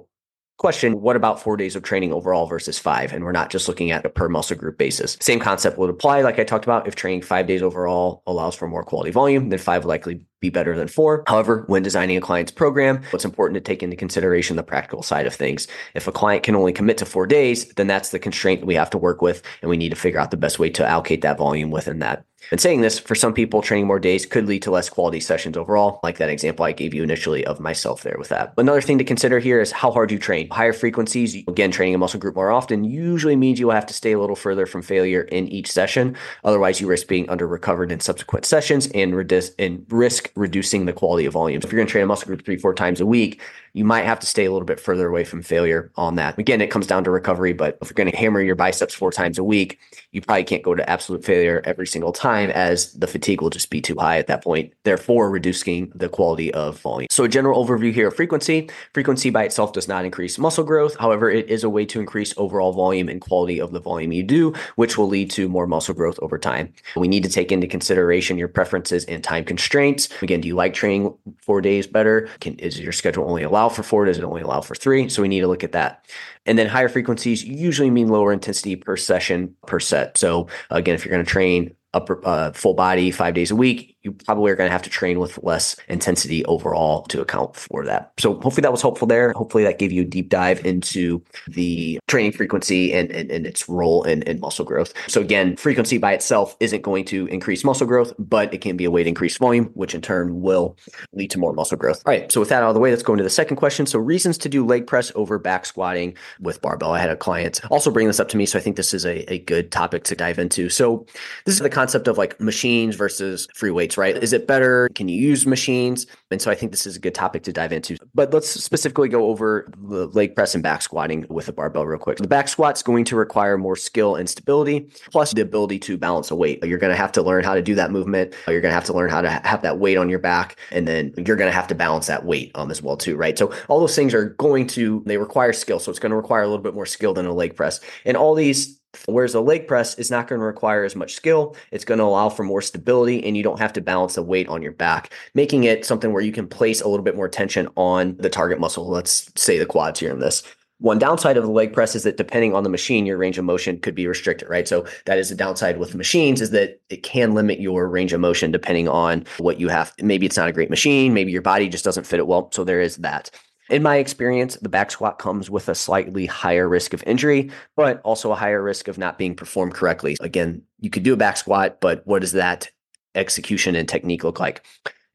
question 0.58 1.02
what 1.02 1.16
about 1.16 1.42
four 1.42 1.56
days 1.58 1.76
of 1.76 1.84
training 1.84 2.12
overall 2.12 2.48
versus 2.48 2.80
five 2.80 3.14
and 3.14 3.24
we're 3.24 3.32
not 3.32 3.50
just 3.50 3.68
looking 3.68 3.92
at 3.92 4.06
a 4.06 4.10
per 4.10 4.28
muscle 4.28 4.58
group 4.58 4.78
basis 4.78 5.18
same 5.22 5.40
concept 5.40 5.78
would 5.78 5.90
apply 5.90 6.22
like 6.22 6.40
i 6.40 6.44
talked 6.44 6.66
about 6.66 6.88
if 6.88 6.96
training 6.96 7.22
five 7.22 7.48
days 7.48 7.62
overall 7.62 8.24
allows 8.28 8.56
for 8.56 8.68
more 8.68 8.84
quality 8.84 9.12
volume 9.12 9.50
then 9.50 9.60
five 9.60 9.84
will 9.84 9.90
likely 9.90 10.22
be 10.40 10.50
better 10.50 10.76
than 10.76 10.88
four. 10.88 11.24
However, 11.28 11.64
when 11.68 11.84
designing 11.84 12.18
a 12.18 12.22
client's 12.22 12.52
program, 12.52 13.02
what's 13.12 13.26
important 13.26 13.56
to 13.56 13.62
take 13.62 13.82
into 13.82 13.96
consideration 13.96 14.56
the 14.56 14.64
practical 14.64 15.02
side 15.02 15.26
of 15.26 15.34
things. 15.34 15.68
If 15.96 16.08
a 16.08 16.12
client 16.12 16.44
can 16.44 16.56
only 16.56 16.74
commit 16.74 16.98
to 17.00 17.06
four 17.06 17.26
days, 17.26 17.68
then 17.70 17.88
that's 17.88 18.10
the 18.10 18.20
constraint 18.20 18.66
we 18.66 18.76
have 18.76 18.90
to 18.92 18.98
work 18.98 19.22
with, 19.22 19.42
and 19.62 19.70
we 19.70 19.78
need 19.78 19.90
to 19.90 19.96
figure 19.96 20.20
out 20.20 20.32
the 20.32 20.38
best 20.38 20.60
way 20.60 20.70
to 20.72 20.86
allocate 20.86 21.22
that 21.22 21.38
volume 21.38 21.72
within 21.72 22.00
that. 22.00 22.27
And 22.52 22.62
saying 22.62 22.82
this, 22.82 22.98
for 22.98 23.16
some 23.16 23.34
people, 23.34 23.62
training 23.62 23.88
more 23.88 24.00
days 24.00 24.26
could 24.26 24.48
lead 24.48 24.62
to 24.62 24.72
less 24.72 24.90
quality 24.90 25.20
sessions 25.20 25.58
overall, 25.58 26.00
like 26.04 26.18
that 26.18 26.30
example 26.30 26.66
I 26.66 26.72
gave 26.72 26.94
you 26.94 27.04
initially 27.04 27.46
of 27.46 27.60
myself 27.60 28.04
there 28.04 28.16
with 28.18 28.30
that. 28.30 28.54
Another 28.58 28.80
thing 28.80 28.98
to 29.00 29.04
consider 29.04 29.40
here 29.40 29.60
is 29.60 29.72
how 29.72 29.92
hard 29.92 30.12
you 30.12 30.20
train. 30.20 30.50
Higher 30.50 30.72
frequencies, 30.72 31.36
again, 31.48 31.72
training 31.72 31.96
a 31.96 31.98
muscle 31.98 32.20
group 32.20 32.36
more 32.36 32.52
often 32.52 32.84
usually 32.84 33.36
means 33.36 33.60
you 33.60 33.68
will 33.68 33.74
have 33.74 33.86
to 33.88 33.94
stay 33.94 34.14
a 34.14 34.20
little 34.20 34.36
further 34.36 34.66
from 34.66 34.82
failure 34.82 35.22
in 35.24 35.48
each 35.50 35.72
session. 35.72 36.16
Otherwise, 36.44 36.80
you 36.80 36.88
risk 36.88 37.08
being 37.08 37.30
under 37.30 37.48
recovered 37.48 37.92
in 37.92 38.00
subsequent 38.00 38.46
sessions 38.46 38.88
and, 38.94 39.14
redis- 39.14 39.54
and 39.60 39.86
risk 39.90 40.32
reducing 40.36 40.86
the 40.86 40.94
quality 40.94 41.26
of 41.26 41.34
volume. 41.34 41.62
So 41.62 41.66
if 41.66 41.72
you're 41.72 41.80
going 41.80 41.88
to 41.88 41.92
train 41.92 42.04
a 42.04 42.08
muscle 42.08 42.28
group 42.28 42.46
three, 42.46 42.58
four 42.58 42.74
times 42.74 43.02
a 43.02 43.06
week, 43.06 43.42
you 43.78 43.86
might 43.86 44.06
have 44.06 44.20
to 44.20 44.26
stay 44.26 44.46
a 44.46 44.52
little 44.52 44.66
bit 44.66 44.80
further 44.80 45.08
away 45.08 45.24
from 45.24 45.44
failure 45.44 45.92
on 45.96 46.16
that. 46.16 46.38
Again, 46.40 46.62
it 46.62 46.72
comes 46.72 46.88
down 46.88 47.04
to 47.04 47.12
recovery, 47.12 47.54
but 47.54 47.78
if 47.80 47.90
you're 47.90 47.94
going 47.94 48.10
to 48.10 48.18
hammer 48.18 48.42
your 48.42 48.56
biceps 48.56 48.96
four 48.96 49.12
times 49.12 49.38
a 49.38 49.44
week, 49.44 49.80
you 50.12 50.22
probably 50.22 50.44
can't 50.44 50.64
go 50.64 50.74
to 50.74 50.90
absolute 50.90 51.24
failure 51.24 51.62
every 51.64 51.86
single 51.86 52.12
time 52.12 52.50
as 52.50 52.92
the 52.94 53.06
fatigue 53.06 53.40
will 53.40 53.52
just 53.52 53.70
be 53.70 53.80
too 53.80 53.96
high 54.00 54.18
at 54.18 54.26
that 54.28 54.44
point, 54.44 54.74
therefore 54.84 55.30
reducing 55.30 55.92
the 55.94 56.10
quality 56.10 56.52
of 56.56 56.80
volume. 56.80 57.08
So 57.12 57.24
a 57.24 57.30
general 57.30 57.64
overview 57.64 57.94
here 57.94 58.08
of 58.08 58.16
frequency. 58.16 58.68
Frequency 58.94 59.30
by 59.30 59.44
itself 59.44 59.74
does 59.74 59.88
not 59.88 60.06
increase 60.06 60.40
muscle 60.40 60.64
growth. 60.64 60.96
However, 60.98 61.30
it 61.30 61.48
is 61.48 61.64
a 61.64 61.70
way 61.70 61.86
to 61.86 62.00
increase 62.00 62.34
overall 62.36 62.74
volume 62.74 63.10
and 63.10 63.22
quality 63.22 63.62
of 63.62 63.74
the 63.74 63.80
volume 63.80 64.12
you 64.12 64.24
do, 64.24 64.54
which 64.76 64.98
will 64.98 65.08
lead 65.08 65.30
to 65.32 65.48
more 65.48 65.68
muscle 65.68 65.94
growth 65.94 66.18
over 66.24 66.40
time. 66.40 66.74
We 66.96 67.08
need 67.08 67.24
to 67.24 67.30
take 67.30 67.52
into 67.52 67.68
consideration 67.68 68.40
your 68.40 68.48
preferences 68.48 69.06
and 69.06 69.24
time 69.24 69.46
constraints. 69.46 70.10
Again, 70.24 70.42
do 70.42 70.48
you 70.48 70.56
like 70.56 70.74
training 70.74 71.14
four 71.42 71.62
days 71.62 71.86
better? 71.86 72.28
Can, 72.40 72.58
is 72.58 72.80
your 72.80 72.92
schedule 72.92 73.30
only 73.30 73.44
allow 73.44 73.67
for 73.70 73.84
four? 73.84 74.06
Does 74.06 74.18
it 74.18 74.24
only 74.24 74.42
allow 74.42 74.62
for 74.62 74.76
three? 74.76 75.10
So 75.10 75.22
we 75.22 75.28
need 75.28 75.42
to 75.42 75.48
look 75.48 75.64
at 75.64 75.74
that. 75.74 76.06
And 76.46 76.58
then 76.58 76.68
higher 76.68 76.90
frequencies 76.90 77.44
usually 77.44 77.90
mean 77.90 78.08
lower 78.08 78.32
intensity 78.32 78.76
per 78.76 78.98
session 78.98 79.56
per 79.66 79.80
set. 79.80 80.18
So 80.18 80.48
again, 80.70 80.96
if 80.96 81.04
you're 81.04 81.14
going 81.14 81.26
to 81.26 81.30
train 81.30 81.76
upper 81.94 82.26
uh, 82.26 82.52
full 82.52 82.74
body 82.74 83.12
five 83.12 83.34
days 83.34 83.52
a 83.52 83.56
week, 83.56 83.97
you 84.04 84.12
probably 84.12 84.52
are 84.52 84.56
going 84.56 84.68
to 84.68 84.72
have 84.72 84.82
to 84.84 84.90
train 84.90 85.20
with 85.20 85.42
less 85.44 85.76
intensity 85.88 86.46
overall 86.46 87.04
to 87.04 87.22
account 87.22 87.56
for 87.56 87.86
that. 87.86 88.12
So 88.18 88.36
hopefully 88.36 88.62
that 88.62 88.72
was 88.72 88.82
helpful 88.82 89.08
there. 89.08 89.34
Hopefully 89.34 89.64
that 89.64 89.80
gave 89.80 89.92
you 89.92 90.04
a 90.04 90.06
deep 90.06 90.30
dive 90.30 90.66
into 90.66 91.22
the 91.48 92.00
training 92.08 92.32
frequency 92.32 92.94
and, 92.94 93.12
and, 93.12 93.30
and 93.32 93.46
its 93.46 93.68
role 93.68 94.04
in, 94.04 94.22
in 94.24 94.40
muscle 94.40 94.66
growth. 94.66 94.94
So 95.08 95.22
again, 95.22 95.58
frequency 95.58 95.98
by 95.98 96.14
itself 96.14 96.56
isn't 96.60 96.82
going 96.82 97.06
to 97.06 97.26
increase 97.28 97.64
muscle 97.64 97.88
growth, 97.88 98.14
but 98.18 98.54
it 98.54 98.62
can 98.62 98.78
be 98.78 98.86
a 98.86 98.92
way 98.92 99.04
to 99.04 99.10
increase 99.10 99.38
volume, 99.38 99.66
which 99.74 99.94
in 99.94 100.02
turn 100.02 100.42
will 100.42 100.78
lead 101.14 101.32
to 101.32 101.40
more 101.40 101.54
muscle 101.54 101.78
growth. 101.78 102.02
All 102.06 102.12
right. 102.12 102.32
So 102.32 102.40
with 102.40 102.50
that 102.50 102.64
out 102.64 102.70
of 102.70 102.76
the 102.76 102.80
way, 102.80 102.92
let's 102.92 103.04
go 103.04 103.14
into 103.14 103.24
the 103.24 103.30
second 103.30 103.58
question. 103.58 103.86
So 103.86 104.00
reasons 104.00 104.38
to 104.40 104.50
do 104.50 104.66
leg 104.66 104.88
press 104.88 105.12
over 105.16 105.40
back 105.40 105.66
squatting 105.66 106.16
with 106.40 106.62
barbell. 106.62 106.92
I 106.92 107.00
had 107.00 107.10
a 107.10 107.18
client 107.18 107.62
also 107.70 107.92
bring 107.92 108.08
this 108.08 108.20
up 108.20 108.30
to 108.30 108.38
me. 108.38 108.46
So 108.46 108.58
I 108.58 108.62
think 108.62 108.76
this 108.76 108.94
is 108.94 109.06
a, 109.06 109.32
a 109.32 109.40
good 109.40 109.72
topic 109.72 110.04
to 110.06 110.16
dive 110.16 110.40
into. 110.40 110.70
So 110.70 111.06
this 111.46 111.56
is 111.56 111.62
the 111.62 111.70
concept 111.70 112.08
of 112.08 112.18
like 112.18 112.40
machines 112.40 112.96
versus 112.96 113.48
free 113.54 113.72
weights 113.72 113.87
right? 113.96 114.18
Is 114.18 114.34
it 114.34 114.48
better? 114.48 114.90
Can 114.96 115.08
you 115.08 115.16
use 115.16 115.46
machines? 115.46 116.08
And 116.32 116.42
so 116.42 116.50
I 116.50 116.56
think 116.56 116.72
this 116.72 116.88
is 116.88 116.96
a 116.96 117.00
good 117.00 117.14
topic 117.14 117.44
to 117.44 117.54
dive 117.54 117.72
into. 117.72 117.96
But 118.16 118.34
let's 118.34 118.50
specifically 118.50 119.08
go 119.08 119.28
over 119.28 119.72
the 119.78 120.08
leg 120.08 120.36
press 120.36 120.56
and 120.56 120.64
back 120.64 120.82
squatting 120.82 121.28
with 121.30 121.48
a 121.48 121.54
barbell 121.54 121.86
real 121.86 122.00
quick. 122.00 122.18
The 122.18 122.28
back 122.28 122.48
squat's 122.48 122.82
going 122.82 123.06
to 123.06 123.16
require 123.16 123.58
more 123.58 123.76
skill 123.76 124.16
and 124.16 124.28
stability, 124.28 124.90
plus 125.12 125.32
the 125.34 125.42
ability 125.42 125.78
to 125.80 125.98
balance 125.98 126.32
a 126.32 126.36
weight. 126.36 126.64
You're 126.64 126.80
going 126.80 126.92
to 126.92 126.98
have 126.98 127.12
to 127.14 127.22
learn 127.22 127.44
how 127.44 127.54
to 127.54 127.62
do 127.62 127.76
that 127.76 127.92
movement. 127.92 128.34
You're 128.48 128.62
going 128.62 128.72
to 128.72 128.76
have 128.76 128.86
to 128.86 128.94
learn 128.94 129.10
how 129.10 129.22
to 129.22 129.30
have 129.30 129.62
that 129.62 129.78
weight 129.78 129.98
on 129.98 130.10
your 130.10 130.20
back, 130.20 130.58
and 130.72 130.88
then 130.88 131.14
you're 131.18 131.36
going 131.36 131.50
to 131.50 131.56
have 131.56 131.68
to 131.68 131.76
balance 131.76 132.08
that 132.08 132.26
weight 132.26 132.52
um, 132.56 132.72
as 132.72 132.82
well 132.82 132.98
too, 132.98 133.16
right? 133.16 133.38
So 133.38 133.54
all 133.68 133.80
those 133.80 133.96
things 133.96 134.14
are 134.14 134.30
going 134.32 134.66
to 134.68 135.04
they 135.06 135.18
require 135.18 135.54
skill. 135.54 135.80
So 135.80 135.92
it's 135.92 136.00
going 136.00 136.10
to 136.10 136.16
require 136.16 136.42
a 136.42 136.48
little 136.48 136.64
bit 136.64 136.74
more 136.74 136.86
skill 136.86 137.14
than 137.14 137.26
a 137.26 137.34
leg 137.34 137.56
press. 137.56 137.80
And 138.06 138.18
all 138.18 138.34
these 138.34 138.78
Whereas 139.06 139.36
a 139.36 139.42
leg 139.42 139.68
press 139.68 139.96
is 139.96 140.12
not 140.12 140.28
going 140.28 140.40
to 140.40 140.46
require 140.46 140.84
as 140.84 140.96
much 140.96 141.14
skill. 141.14 141.56
It's 141.72 141.86
going 141.86 142.00
to 142.00 142.04
allow 142.04 142.30
for 142.30 142.44
more 142.44 142.62
stability 142.62 143.24
and 143.24 143.38
you 143.38 143.44
don't 143.44 143.60
have 143.60 143.74
to 143.74 143.82
balance 143.82 144.16
the 144.16 144.24
weight 144.24 144.48
on 144.48 144.62
your 144.62 144.72
back, 144.72 145.14
making 145.34 145.64
it 145.64 145.86
something 145.86 146.12
where 146.14 146.24
you 146.24 146.32
can 146.32 146.48
place 146.48 146.82
a 146.82 146.88
little 146.88 147.04
bit 147.04 147.16
more 147.16 147.30
tension 147.30 147.68
on 147.76 148.16
the 148.18 148.30
target 148.30 148.60
muscle. 148.60 148.88
Let's 148.88 149.32
say 149.36 149.58
the 149.58 149.66
quads 149.66 150.00
here 150.00 150.12
in 150.12 150.20
this. 150.20 150.44
One 150.80 151.00
downside 151.00 151.38
of 151.38 151.44
the 151.44 151.50
leg 151.50 151.74
press 151.74 151.96
is 151.96 152.04
that 152.04 152.18
depending 152.18 152.54
on 152.54 152.62
the 152.62 152.70
machine, 152.70 153.08
your 153.08 153.18
range 153.18 153.40
of 153.40 153.46
motion 153.46 153.80
could 153.80 153.96
be 153.96 154.06
restricted, 154.06 154.48
right? 154.48 154.68
So 154.68 154.86
that 155.06 155.18
is 155.18 155.30
the 155.30 155.36
downside 155.36 155.80
with 155.80 155.96
machines 155.96 156.40
is 156.40 156.52
that 156.52 156.80
it 156.90 157.02
can 157.02 157.34
limit 157.34 157.60
your 157.60 157.90
range 157.90 158.14
of 158.14 158.20
motion 158.20 158.52
depending 158.52 158.88
on 158.88 159.26
what 159.40 159.60
you 159.60 159.70
have. 159.70 159.92
Maybe 160.00 160.28
it's 160.28 160.38
not 160.38 160.50
a 160.50 160.54
great 160.54 160.70
machine. 160.70 161.16
Maybe 161.16 161.32
your 161.32 161.42
body 161.42 161.68
just 161.68 161.84
doesn't 161.84 162.06
fit 162.06 162.20
it 162.20 162.28
well. 162.28 162.52
So 162.54 162.64
there 162.64 162.80
is 162.80 162.98
that. 162.98 163.32
In 163.70 163.84
my 163.84 163.98
experience, 163.98 164.56
the 164.56 164.70
back 164.70 164.92
squat 164.92 165.20
comes 165.20 165.50
with 165.50 165.68
a 165.68 165.76
slightly 165.76 166.26
higher 166.26 166.70
risk 166.70 166.94
of 166.94 167.04
injury, 167.06 167.52
but 167.76 168.02
also 168.04 168.32
a 168.32 168.36
higher 168.36 168.64
risk 168.64 168.88
of 168.88 168.98
not 168.98 169.18
being 169.18 169.36
performed 169.36 169.74
correctly. 169.74 170.16
Again, 170.22 170.62
you 170.80 170.90
could 170.90 171.04
do 171.04 171.14
a 171.14 171.18
back 171.18 171.38
squat, 171.38 171.82
but 171.82 172.06
what 172.06 172.22
does 172.22 172.32
that 172.32 172.70
execution 173.16 173.76
and 173.76 173.90
technique 173.90 174.24
look 174.24 174.40
like? 174.40 174.66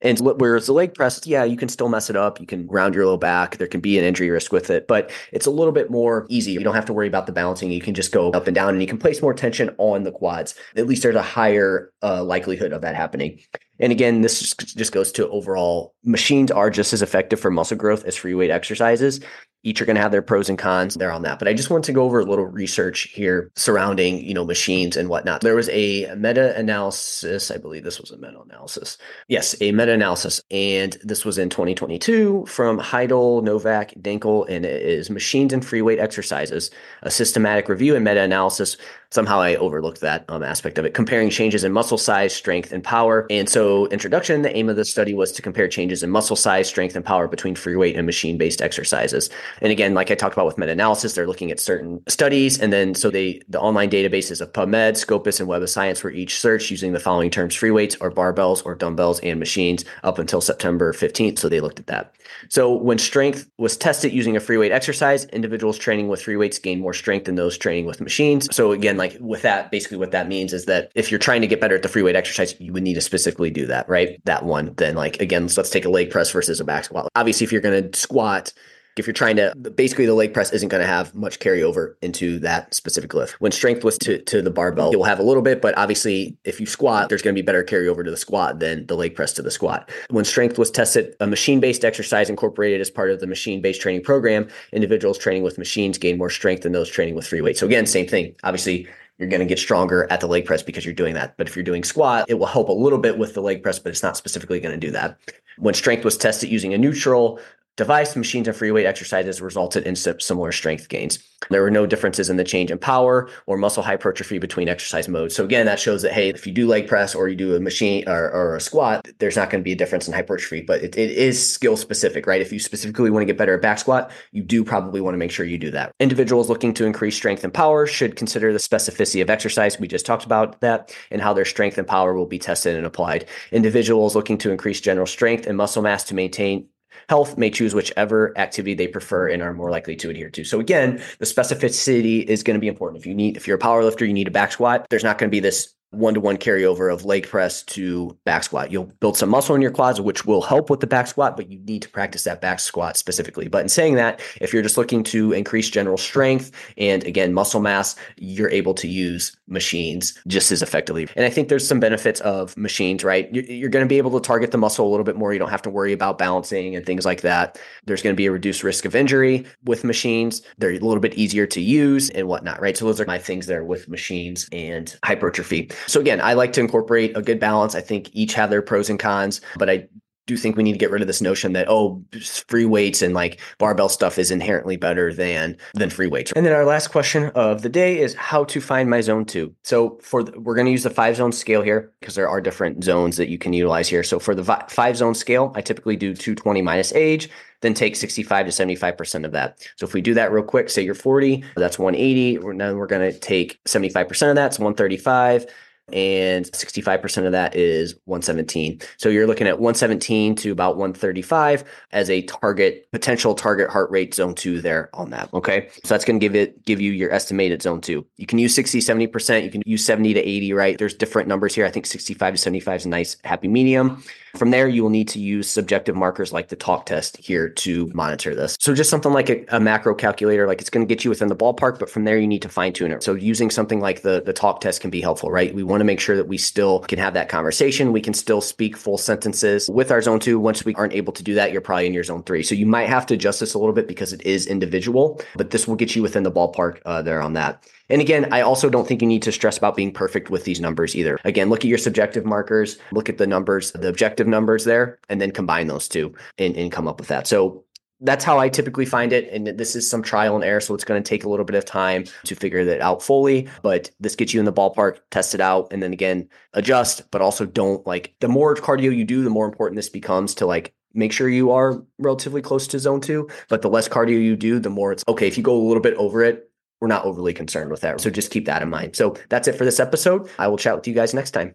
And 0.02 0.18
whereas 0.20 0.66
the 0.66 0.72
leg 0.72 0.94
press, 0.94 1.24
yeah, 1.26 1.44
you 1.44 1.56
can 1.56 1.68
still 1.68 1.88
mess 1.88 2.10
it 2.10 2.16
up. 2.16 2.40
You 2.40 2.46
can 2.46 2.66
round 2.66 2.94
your 2.94 3.06
low 3.06 3.16
back. 3.16 3.56
There 3.56 3.68
can 3.68 3.80
be 3.80 3.98
an 3.98 4.04
injury 4.04 4.30
risk 4.30 4.52
with 4.52 4.68
it, 4.68 4.88
but 4.88 5.12
it's 5.30 5.46
a 5.46 5.50
little 5.50 5.72
bit 5.72 5.90
more 5.90 6.26
easy. 6.28 6.52
You 6.52 6.60
don't 6.60 6.74
have 6.74 6.86
to 6.86 6.92
worry 6.92 7.06
about 7.06 7.26
the 7.26 7.32
balancing. 7.32 7.70
You 7.70 7.80
can 7.80 7.94
just 7.94 8.10
go 8.10 8.30
up 8.32 8.48
and 8.48 8.54
down 8.54 8.70
and 8.70 8.80
you 8.80 8.88
can 8.88 8.98
place 8.98 9.22
more 9.22 9.32
tension 9.32 9.70
on 9.78 10.02
the 10.02 10.10
quads. 10.10 10.56
At 10.76 10.88
least 10.88 11.04
there's 11.04 11.14
a 11.14 11.22
higher 11.22 11.92
uh, 12.02 12.24
likelihood 12.24 12.72
of 12.72 12.82
that 12.82 12.96
happening. 12.96 13.40
And 13.80 13.90
again, 13.90 14.20
this 14.20 14.54
just 14.54 14.92
goes 14.92 15.12
to 15.12 15.28
overall 15.28 15.94
machines 16.04 16.50
are 16.50 16.70
just 16.70 16.92
as 16.92 17.02
effective 17.02 17.40
for 17.40 17.50
muscle 17.50 17.76
growth 17.76 18.04
as 18.04 18.16
free 18.16 18.34
weight 18.34 18.50
exercises 18.50 19.20
each 19.64 19.80
are 19.80 19.84
going 19.84 19.96
to 19.96 20.02
have 20.02 20.10
their 20.10 20.22
pros 20.22 20.48
and 20.48 20.58
cons 20.58 20.94
there 20.94 21.12
on 21.12 21.22
that. 21.22 21.38
But 21.38 21.46
I 21.46 21.54
just 21.54 21.70
want 21.70 21.84
to 21.84 21.92
go 21.92 22.02
over 22.02 22.20
a 22.20 22.24
little 22.24 22.46
research 22.46 23.02
here 23.12 23.50
surrounding, 23.54 24.18
you 24.18 24.34
know, 24.34 24.44
machines 24.44 24.96
and 24.96 25.08
whatnot. 25.08 25.40
There 25.40 25.54
was 25.54 25.68
a 25.68 26.12
meta-analysis, 26.16 27.50
I 27.50 27.58
believe 27.58 27.84
this 27.84 28.00
was 28.00 28.10
a 28.10 28.18
meta-analysis. 28.18 28.98
Yes, 29.28 29.54
a 29.60 29.70
meta-analysis. 29.70 30.42
And 30.50 30.96
this 31.04 31.24
was 31.24 31.38
in 31.38 31.48
2022 31.48 32.46
from 32.46 32.78
Heidel, 32.78 33.42
Novak, 33.42 33.94
Dinkel, 34.00 34.48
and 34.48 34.66
it 34.66 34.82
is 34.82 35.10
Machines 35.10 35.52
and 35.52 35.64
Free 35.64 35.82
Weight 35.82 36.00
Exercises, 36.00 36.70
a 37.02 37.10
systematic 37.10 37.68
review 37.68 37.94
and 37.94 38.04
meta-analysis 38.04 38.76
somehow 39.12 39.40
I 39.40 39.54
overlooked 39.56 40.00
that 40.00 40.24
um, 40.28 40.42
aspect 40.42 40.78
of 40.78 40.84
it, 40.84 40.94
comparing 40.94 41.28
changes 41.30 41.64
in 41.64 41.72
muscle 41.72 41.98
size, 41.98 42.34
strength, 42.34 42.72
and 42.72 42.82
power. 42.82 43.26
And 43.30 43.48
so, 43.48 43.86
introduction, 43.88 44.42
the 44.42 44.56
aim 44.56 44.68
of 44.68 44.76
the 44.76 44.84
study 44.84 45.12
was 45.14 45.30
to 45.32 45.42
compare 45.42 45.68
changes 45.68 46.02
in 46.02 46.10
muscle 46.10 46.34
size, 46.34 46.66
strength, 46.66 46.96
and 46.96 47.04
power 47.04 47.28
between 47.28 47.54
free 47.54 47.76
weight 47.76 47.94
and 47.94 48.06
machine 48.06 48.38
based 48.38 48.62
exercises. 48.62 49.28
And 49.60 49.70
again, 49.70 49.94
like 49.94 50.10
I 50.10 50.14
talked 50.14 50.34
about 50.34 50.46
with 50.46 50.58
meta 50.58 50.72
analysis, 50.72 51.14
they're 51.14 51.26
looking 51.26 51.50
at 51.50 51.60
certain 51.60 52.02
studies. 52.08 52.58
And 52.58 52.72
then, 52.72 52.94
so 52.94 53.10
they, 53.10 53.42
the 53.48 53.60
online 53.60 53.90
databases 53.90 54.40
of 54.40 54.52
PubMed, 54.52 54.96
Scopus, 54.96 55.38
and 55.38 55.48
Web 55.48 55.62
of 55.62 55.70
Science 55.70 56.02
were 56.02 56.10
each 56.10 56.40
searched 56.40 56.70
using 56.70 56.92
the 56.92 57.00
following 57.00 57.30
terms 57.30 57.54
free 57.54 57.70
weights 57.70 57.96
or 58.00 58.10
barbells 58.10 58.64
or 58.64 58.74
dumbbells 58.74 59.20
and 59.20 59.38
machines 59.38 59.84
up 60.02 60.18
until 60.18 60.40
September 60.40 60.92
15th. 60.92 61.38
So, 61.38 61.48
they 61.48 61.60
looked 61.60 61.78
at 61.78 61.86
that. 61.88 62.14
So, 62.48 62.72
when 62.72 62.98
strength 62.98 63.48
was 63.58 63.76
tested 63.76 64.12
using 64.12 64.36
a 64.36 64.40
free 64.40 64.56
weight 64.56 64.72
exercise, 64.72 65.26
individuals 65.26 65.76
training 65.76 66.08
with 66.08 66.22
free 66.22 66.36
weights 66.36 66.58
gained 66.58 66.80
more 66.80 66.94
strength 66.94 67.26
than 67.26 67.34
those 67.34 67.58
training 67.58 67.84
with 67.84 68.00
machines. 68.00 68.48
So, 68.54 68.72
again, 68.72 68.96
like 69.02 69.16
with 69.20 69.42
that, 69.42 69.70
basically 69.70 69.98
what 69.98 70.12
that 70.12 70.28
means 70.28 70.52
is 70.52 70.66
that 70.66 70.90
if 70.94 71.10
you're 71.10 71.18
trying 71.18 71.40
to 71.40 71.46
get 71.46 71.60
better 71.60 71.74
at 71.74 71.82
the 71.82 71.88
free 71.88 72.02
weight 72.02 72.16
exercise, 72.16 72.54
you 72.60 72.72
would 72.72 72.82
need 72.82 72.94
to 72.94 73.00
specifically 73.00 73.50
do 73.50 73.66
that, 73.66 73.88
right? 73.88 74.20
That 74.24 74.44
one. 74.44 74.74
Then, 74.76 74.94
like, 74.94 75.20
again, 75.20 75.48
so 75.48 75.60
let's 75.60 75.70
take 75.70 75.84
a 75.84 75.90
leg 75.90 76.10
press 76.10 76.30
versus 76.30 76.60
a 76.60 76.64
back 76.64 76.84
squat. 76.84 77.08
Obviously, 77.16 77.44
if 77.44 77.52
you're 77.52 77.60
going 77.60 77.90
to 77.90 77.98
squat, 77.98 78.52
if 78.98 79.06
you're 79.06 79.14
trying 79.14 79.36
to 79.36 79.54
basically 79.74 80.06
the 80.06 80.14
leg 80.14 80.34
press 80.34 80.52
isn't 80.52 80.68
going 80.68 80.80
to 80.80 80.86
have 80.86 81.14
much 81.14 81.38
carryover 81.38 81.94
into 82.02 82.38
that 82.40 82.74
specific 82.74 83.14
lift 83.14 83.40
when 83.40 83.52
strength 83.52 83.84
was 83.84 83.96
to, 83.98 84.20
to 84.22 84.42
the 84.42 84.50
barbell 84.50 84.92
it 84.92 84.96
will 84.96 85.04
have 85.04 85.18
a 85.18 85.22
little 85.22 85.42
bit 85.42 85.62
but 85.62 85.76
obviously 85.78 86.36
if 86.44 86.60
you 86.60 86.66
squat 86.66 87.08
there's 87.08 87.22
going 87.22 87.34
to 87.34 87.40
be 87.40 87.44
better 87.44 87.64
carryover 87.64 88.04
to 88.04 88.10
the 88.10 88.16
squat 88.16 88.58
than 88.58 88.86
the 88.86 88.94
leg 88.94 89.14
press 89.14 89.32
to 89.32 89.42
the 89.42 89.50
squat 89.50 89.90
when 90.10 90.24
strength 90.24 90.58
was 90.58 90.70
tested 90.70 91.14
a 91.20 91.26
machine 91.26 91.60
based 91.60 91.84
exercise 91.84 92.28
incorporated 92.28 92.80
as 92.80 92.90
part 92.90 93.10
of 93.10 93.20
the 93.20 93.26
machine 93.26 93.60
based 93.60 93.80
training 93.80 94.02
program 94.02 94.46
individuals 94.72 95.18
training 95.18 95.42
with 95.42 95.58
machines 95.58 95.98
gain 95.98 96.18
more 96.18 96.30
strength 96.30 96.62
than 96.62 96.72
those 96.72 96.88
training 96.88 97.14
with 97.14 97.26
free 97.26 97.40
weight 97.40 97.56
so 97.56 97.66
again 97.66 97.86
same 97.86 98.06
thing 98.06 98.34
obviously 98.44 98.86
you're 99.18 99.28
going 99.28 99.40
to 99.40 99.46
get 99.46 99.58
stronger 99.58 100.10
at 100.10 100.20
the 100.20 100.26
leg 100.26 100.44
press 100.44 100.62
because 100.62 100.84
you're 100.84 100.94
doing 100.94 101.14
that. 101.14 101.36
But 101.36 101.46
if 101.46 101.54
you're 101.54 101.62
doing 101.62 101.84
squat, 101.84 102.24
it 102.28 102.40
will 102.40 102.46
help 102.46 102.68
a 102.68 102.72
little 102.72 102.98
bit 102.98 103.18
with 103.18 103.34
the 103.34 103.42
leg 103.42 103.62
press, 103.62 103.78
but 103.78 103.90
it's 103.90 104.02
not 104.02 104.16
specifically 104.16 104.58
going 104.58 104.74
to 104.74 104.86
do 104.86 104.90
that. 104.92 105.16
When 105.58 105.74
strength 105.74 106.04
was 106.04 106.16
tested 106.16 106.48
using 106.48 106.74
a 106.74 106.78
neutral 106.78 107.38
device, 107.76 108.14
machines, 108.16 108.48
and 108.48 108.56
free 108.56 108.70
weight 108.70 108.86
exercises 108.86 109.40
resulted 109.40 109.84
in 109.84 109.96
similar 109.96 110.52
strength 110.52 110.88
gains. 110.88 111.18
There 111.50 111.62
were 111.62 111.70
no 111.70 111.86
differences 111.86 112.30
in 112.30 112.36
the 112.36 112.44
change 112.44 112.70
in 112.70 112.78
power 112.78 113.28
or 113.46 113.56
muscle 113.56 113.82
hypertrophy 113.82 114.38
between 114.38 114.68
exercise 114.68 115.08
modes. 115.08 115.34
So 115.34 115.44
again, 115.44 115.66
that 115.66 115.80
shows 115.80 116.02
that 116.02 116.12
hey, 116.12 116.28
if 116.28 116.46
you 116.46 116.52
do 116.52 116.66
leg 116.66 116.86
press 116.86 117.14
or 117.14 117.28
you 117.28 117.34
do 117.34 117.56
a 117.56 117.60
machine 117.60 118.04
or, 118.06 118.30
or 118.30 118.56
a 118.56 118.60
squat, 118.60 119.06
there's 119.18 119.36
not 119.36 119.50
going 119.50 119.60
to 119.60 119.64
be 119.64 119.72
a 119.72 119.76
difference 119.76 120.06
in 120.06 120.14
hypertrophy, 120.14 120.60
but 120.60 120.82
it, 120.82 120.96
it 120.96 121.10
is 121.10 121.52
skill 121.52 121.76
specific, 121.76 122.26
right? 122.26 122.40
If 122.40 122.52
you 122.52 122.60
specifically 122.60 123.10
want 123.10 123.22
to 123.22 123.26
get 123.26 123.38
better 123.38 123.54
at 123.54 123.62
back 123.62 123.78
squat, 123.78 124.10
you 124.32 124.42
do 124.42 124.62
probably 124.64 125.00
want 125.00 125.14
to 125.14 125.18
make 125.18 125.30
sure 125.30 125.46
you 125.46 125.58
do 125.58 125.70
that. 125.70 125.92
Individuals 125.98 126.48
looking 126.48 126.74
to 126.74 126.84
increase 126.84 127.16
strength 127.16 127.42
and 127.42 127.52
power 127.52 127.86
should 127.86 128.16
consider 128.16 128.52
the 128.52 128.58
specificity 128.58 129.22
of 129.22 129.30
exercise. 129.30 129.80
We 129.80 129.88
just 129.88 130.06
talked 130.06 130.24
about 130.24 130.60
that 130.60 130.94
and 131.10 131.20
how 131.20 131.32
their 131.32 131.44
strength 131.44 131.78
and 131.78 131.86
power 131.86 132.14
will 132.14 132.26
be 132.26 132.38
tested 132.38 132.76
and 132.76 132.86
applied. 132.86 133.26
Individuals 133.50 134.14
looking 134.14 134.38
to 134.38 134.52
increase 134.52 134.80
general 134.80 135.06
strength 135.06 135.46
and 135.46 135.56
muscle 135.56 135.82
mass 135.82 136.04
to 136.04 136.14
maintain 136.14 136.68
health 137.08 137.36
may 137.38 137.50
choose 137.50 137.74
whichever 137.74 138.36
activity 138.38 138.74
they 138.74 138.86
prefer 138.86 139.28
and 139.28 139.42
are 139.42 139.52
more 139.52 139.70
likely 139.70 139.96
to 139.96 140.10
adhere 140.10 140.30
to. 140.30 140.44
So 140.44 140.60
again, 140.60 141.02
the 141.18 141.26
specificity 141.26 142.24
is 142.24 142.42
going 142.42 142.54
to 142.54 142.60
be 142.60 142.68
important. 142.68 143.00
If 143.00 143.06
you 143.06 143.14
need, 143.14 143.36
if 143.36 143.46
you're 143.46 143.56
a 143.56 143.60
power 143.60 143.84
lifter, 143.84 144.04
you 144.04 144.12
need 144.12 144.28
a 144.28 144.32
back 144.32 144.52
squat. 144.52 144.86
There's 144.90 145.04
not 145.04 145.18
going 145.18 145.30
to 145.30 145.34
be 145.34 145.40
this 145.40 145.74
one 145.92 146.14
to 146.14 146.20
one 146.20 146.38
carryover 146.38 146.92
of 146.92 147.04
leg 147.04 147.28
press 147.28 147.62
to 147.62 148.16
back 148.24 148.42
squat. 148.42 148.72
You'll 148.72 148.86
build 149.00 149.16
some 149.16 149.28
muscle 149.28 149.54
in 149.54 149.62
your 149.62 149.70
quads, 149.70 150.00
which 150.00 150.24
will 150.24 150.42
help 150.42 150.70
with 150.70 150.80
the 150.80 150.86
back 150.86 151.06
squat, 151.06 151.36
but 151.36 151.50
you 151.50 151.58
need 151.60 151.82
to 151.82 151.88
practice 151.88 152.24
that 152.24 152.40
back 152.40 152.60
squat 152.60 152.96
specifically. 152.96 153.46
But 153.48 153.62
in 153.62 153.68
saying 153.68 153.94
that, 153.96 154.20
if 154.40 154.52
you're 154.52 154.62
just 154.62 154.78
looking 154.78 155.04
to 155.04 155.32
increase 155.32 155.68
general 155.70 155.98
strength 155.98 156.50
and 156.78 157.04
again, 157.04 157.34
muscle 157.34 157.60
mass, 157.60 157.94
you're 158.16 158.50
able 158.50 158.74
to 158.74 158.88
use 158.88 159.36
machines 159.46 160.18
just 160.26 160.50
as 160.50 160.62
effectively. 160.62 161.08
And 161.14 161.26
I 161.26 161.30
think 161.30 161.48
there's 161.48 161.66
some 161.68 161.80
benefits 161.80 162.20
of 162.20 162.56
machines, 162.56 163.04
right? 163.04 163.32
You're 163.32 163.68
going 163.68 163.84
to 163.84 163.88
be 163.88 163.98
able 163.98 164.18
to 164.18 164.26
target 164.26 164.50
the 164.50 164.58
muscle 164.58 164.86
a 164.86 164.90
little 164.90 165.04
bit 165.04 165.16
more. 165.16 165.32
You 165.32 165.38
don't 165.38 165.50
have 165.50 165.62
to 165.62 165.70
worry 165.70 165.92
about 165.92 166.18
balancing 166.18 166.74
and 166.74 166.86
things 166.86 167.04
like 167.04 167.20
that. 167.20 167.60
There's 167.84 168.02
going 168.02 168.14
to 168.14 168.16
be 168.16 168.26
a 168.26 168.32
reduced 168.32 168.64
risk 168.64 168.84
of 168.84 168.96
injury 168.96 169.44
with 169.64 169.84
machines. 169.84 170.42
They're 170.56 170.70
a 170.70 170.78
little 170.78 171.00
bit 171.00 171.14
easier 171.14 171.46
to 171.48 171.60
use 171.60 172.08
and 172.10 172.28
whatnot, 172.28 172.60
right? 172.60 172.76
So 172.76 172.86
those 172.86 173.00
are 173.00 173.06
my 173.06 173.18
things 173.18 173.46
there 173.46 173.64
with 173.64 173.88
machines 173.88 174.48
and 174.52 174.96
hypertrophy. 175.04 175.70
So 175.86 176.00
again, 176.00 176.20
I 176.20 176.34
like 176.34 176.52
to 176.54 176.60
incorporate 176.60 177.16
a 177.16 177.22
good 177.22 177.40
balance. 177.40 177.74
I 177.74 177.80
think 177.80 178.10
each 178.12 178.34
have 178.34 178.50
their 178.50 178.62
pros 178.62 178.90
and 178.90 178.98
cons, 178.98 179.40
but 179.56 179.70
I 179.70 179.88
do 180.26 180.36
think 180.36 180.56
we 180.56 180.62
need 180.62 180.72
to 180.72 180.78
get 180.78 180.90
rid 180.90 181.00
of 181.00 181.08
this 181.08 181.20
notion 181.20 181.52
that 181.52 181.68
oh 181.68 182.02
free 182.48 182.64
weights 182.64 183.02
and 183.02 183.12
like 183.14 183.40
barbell 183.58 183.88
stuff 183.88 184.18
is 184.18 184.30
inherently 184.30 184.76
better 184.76 185.12
than 185.12 185.56
than 185.74 185.90
free 185.90 186.06
weights 186.06 186.32
and 186.32 186.46
then 186.46 186.52
our 186.52 186.64
last 186.64 186.88
question 186.88 187.24
of 187.34 187.62
the 187.62 187.68
day 187.68 187.98
is 187.98 188.14
how 188.14 188.44
to 188.44 188.60
find 188.60 188.88
my 188.88 189.00
zone 189.00 189.24
two 189.24 189.54
so 189.64 189.98
for 190.00 190.22
the, 190.22 190.38
we're 190.40 190.54
going 190.54 190.66
to 190.66 190.70
use 190.70 190.84
the 190.84 190.90
five 190.90 191.16
zone 191.16 191.32
scale 191.32 191.62
here 191.62 191.92
because 192.00 192.14
there 192.14 192.28
are 192.28 192.40
different 192.40 192.84
zones 192.84 193.16
that 193.16 193.28
you 193.28 193.38
can 193.38 193.52
utilize 193.52 193.88
here 193.88 194.02
so 194.02 194.18
for 194.18 194.34
the 194.34 194.42
vi- 194.42 194.64
five 194.68 194.96
zone 194.96 195.14
scale 195.14 195.52
i 195.56 195.60
typically 195.60 195.96
do 195.96 196.14
220 196.14 196.62
minus 196.62 196.92
age 196.92 197.28
then 197.62 197.74
take 197.74 197.94
65 197.94 198.46
to 198.46 198.50
75% 198.50 199.24
of 199.24 199.30
that. 199.30 199.64
So 199.76 199.86
if 199.86 199.94
we 199.94 200.00
do 200.00 200.14
that 200.14 200.32
real 200.32 200.42
quick, 200.42 200.68
say 200.68 200.82
you're 200.82 200.96
40, 200.96 201.44
that's 201.54 201.78
180. 201.78 202.38
Then 202.58 202.76
we're 202.76 202.88
going 202.88 203.12
to 203.12 203.16
take 203.16 203.62
75% 203.66 204.30
of 204.30 204.34
that, 204.34 204.54
so 204.54 204.64
135 204.64 205.46
and 205.92 206.46
65% 206.46 207.26
of 207.26 207.32
that 207.32 207.56
is 207.56 207.94
117. 208.04 208.80
So 208.96 209.08
you're 209.08 209.26
looking 209.26 209.46
at 209.46 209.58
117 209.58 210.36
to 210.36 210.52
about 210.52 210.76
135 210.76 211.64
as 211.90 212.08
a 212.08 212.22
target 212.22 212.90
potential 212.92 213.34
target 213.34 213.68
heart 213.68 213.90
rate 213.90 214.14
zone 214.14 214.34
2 214.34 214.60
there 214.60 214.90
on 214.94 215.10
that, 215.10 215.28
okay? 215.34 215.68
So 215.84 215.94
that's 215.94 216.04
going 216.04 216.20
to 216.20 216.24
give 216.24 216.34
it 216.34 216.64
give 216.64 216.80
you 216.80 216.92
your 216.92 217.12
estimated 217.12 217.62
zone 217.62 217.80
2. 217.80 218.06
You 218.16 218.26
can 218.26 218.38
use 218.38 218.54
60 218.54 218.80
70%, 218.80 219.44
you 219.44 219.50
can 219.50 219.62
use 219.66 219.84
70 219.84 220.14
to 220.14 220.20
80, 220.20 220.52
right? 220.52 220.78
There's 220.78 220.94
different 220.94 221.28
numbers 221.28 221.54
here. 221.54 221.66
I 221.66 221.70
think 221.70 221.86
65 221.86 222.34
to 222.34 222.38
75 222.38 222.80
is 222.80 222.86
a 222.86 222.88
nice 222.88 223.16
happy 223.24 223.48
medium. 223.48 224.02
From 224.36 224.50
there, 224.50 224.66
you 224.66 224.82
will 224.82 224.90
need 224.90 225.08
to 225.08 225.20
use 225.20 225.48
subjective 225.48 225.94
markers 225.94 226.32
like 226.32 226.48
the 226.48 226.56
talk 226.56 226.86
test 226.86 227.18
here 227.18 227.50
to 227.50 227.90
monitor 227.94 228.34
this. 228.34 228.56
So 228.58 228.74
just 228.74 228.88
something 228.88 229.12
like 229.12 229.28
a, 229.28 229.44
a 229.48 229.60
macro 229.60 229.94
calculator, 229.94 230.46
like 230.46 230.60
it's 230.60 230.70
going 230.70 230.86
to 230.86 230.92
get 230.92 231.04
you 231.04 231.10
within 231.10 231.28
the 231.28 231.36
ballpark, 231.36 231.78
but 231.78 231.90
from 231.90 232.04
there 232.04 232.18
you 232.18 232.26
need 232.26 232.40
to 232.42 232.48
fine 232.48 232.72
tune 232.72 232.92
it. 232.92 233.02
So 233.02 233.14
using 233.14 233.50
something 233.50 233.80
like 233.80 234.02
the, 234.02 234.22
the 234.24 234.32
talk 234.32 234.62
test 234.62 234.80
can 234.80 234.90
be 234.90 235.02
helpful, 235.02 235.30
right? 235.30 235.54
We 235.54 235.62
want 235.72 235.80
to 235.80 235.86
make 235.86 236.00
sure 236.00 236.16
that 236.16 236.28
we 236.28 236.38
still 236.38 236.80
can 236.80 236.98
have 236.98 237.14
that 237.14 237.28
conversation. 237.28 237.92
We 237.92 238.00
can 238.00 238.14
still 238.14 238.40
speak 238.40 238.76
full 238.76 238.98
sentences 238.98 239.68
with 239.70 239.90
our 239.90 240.02
zone 240.02 240.20
two. 240.20 240.38
Once 240.38 240.64
we 240.64 240.74
aren't 240.74 240.92
able 240.92 241.12
to 241.14 241.22
do 241.22 241.34
that, 241.34 241.50
you're 241.50 241.60
probably 241.62 241.86
in 241.86 241.94
your 241.94 242.04
zone 242.04 242.22
three. 242.22 242.42
So 242.42 242.54
you 242.54 242.66
might 242.66 242.88
have 242.88 243.06
to 243.06 243.14
adjust 243.14 243.40
this 243.40 243.54
a 243.54 243.58
little 243.58 243.74
bit 243.74 243.88
because 243.88 244.12
it 244.12 244.22
is 244.22 244.46
individual, 244.46 245.20
but 245.34 245.50
this 245.50 245.66
will 245.66 245.76
get 245.76 245.96
you 245.96 246.02
within 246.02 246.22
the 246.22 246.30
ballpark 246.30 246.80
uh, 246.84 247.02
there 247.02 247.22
on 247.22 247.32
that. 247.32 247.64
And 247.88 248.00
again, 248.00 248.32
I 248.32 248.42
also 248.42 248.70
don't 248.70 248.86
think 248.86 249.02
you 249.02 249.08
need 249.08 249.22
to 249.22 249.32
stress 249.32 249.58
about 249.58 249.74
being 249.74 249.92
perfect 249.92 250.30
with 250.30 250.44
these 250.44 250.60
numbers 250.60 250.94
either. 250.94 251.18
Again, 251.24 251.48
look 251.48 251.60
at 251.60 251.66
your 251.66 251.78
subjective 251.78 252.24
markers, 252.24 252.78
look 252.92 253.08
at 253.08 253.18
the 253.18 253.26
numbers, 253.26 253.72
the 253.72 253.88
objective 253.88 254.26
numbers 254.26 254.64
there, 254.64 254.98
and 255.08 255.20
then 255.20 255.30
combine 255.30 255.66
those 255.66 255.88
two 255.88 256.14
and, 256.38 256.56
and 256.56 256.70
come 256.70 256.86
up 256.86 257.00
with 257.00 257.08
that. 257.08 257.26
So 257.26 257.64
that's 258.02 258.24
how 258.24 258.38
I 258.38 258.48
typically 258.48 258.84
find 258.84 259.12
it. 259.12 259.28
And 259.32 259.46
this 259.46 259.74
is 259.74 259.88
some 259.88 260.02
trial 260.02 260.34
and 260.34 260.44
error. 260.44 260.60
So 260.60 260.74
it's 260.74 260.84
going 260.84 261.02
to 261.02 261.08
take 261.08 261.24
a 261.24 261.28
little 261.28 261.44
bit 261.44 261.56
of 261.56 261.64
time 261.64 262.04
to 262.24 262.34
figure 262.34 262.64
that 262.64 262.80
out 262.80 263.02
fully. 263.02 263.48
But 263.62 263.90
this 264.00 264.16
gets 264.16 264.34
you 264.34 264.40
in 264.40 264.46
the 264.46 264.52
ballpark, 264.52 264.98
test 265.10 265.34
it 265.34 265.40
out, 265.40 265.72
and 265.72 265.82
then 265.82 265.92
again, 265.92 266.28
adjust, 266.52 267.10
but 267.10 267.22
also 267.22 267.46
don't 267.46 267.86
like 267.86 268.14
the 268.20 268.28
more 268.28 268.54
cardio 268.56 268.94
you 268.94 269.04
do, 269.04 269.22
the 269.22 269.30
more 269.30 269.46
important 269.46 269.76
this 269.76 269.88
becomes 269.88 270.34
to 270.36 270.46
like 270.46 270.74
make 270.94 271.12
sure 271.12 271.28
you 271.28 271.52
are 271.52 271.82
relatively 271.98 272.42
close 272.42 272.66
to 272.68 272.78
zone 272.78 273.00
two. 273.00 273.28
But 273.48 273.62
the 273.62 273.70
less 273.70 273.88
cardio 273.88 274.22
you 274.22 274.36
do, 274.36 274.58
the 274.58 274.70
more 274.70 274.92
it's 274.92 275.04
okay. 275.08 275.28
If 275.28 275.38
you 275.38 275.42
go 275.42 275.56
a 275.56 275.66
little 275.66 275.82
bit 275.82 275.94
over 275.94 276.22
it, 276.22 276.50
we're 276.80 276.88
not 276.88 277.04
overly 277.04 277.32
concerned 277.32 277.70
with 277.70 277.82
that. 277.82 278.00
So 278.00 278.10
just 278.10 278.32
keep 278.32 278.46
that 278.46 278.60
in 278.60 278.68
mind. 278.68 278.96
So 278.96 279.16
that's 279.28 279.46
it 279.46 279.54
for 279.54 279.64
this 279.64 279.78
episode. 279.78 280.28
I 280.38 280.48
will 280.48 280.58
chat 280.58 280.74
with 280.74 280.88
you 280.88 280.94
guys 280.94 281.14
next 281.14 281.30
time. 281.30 281.54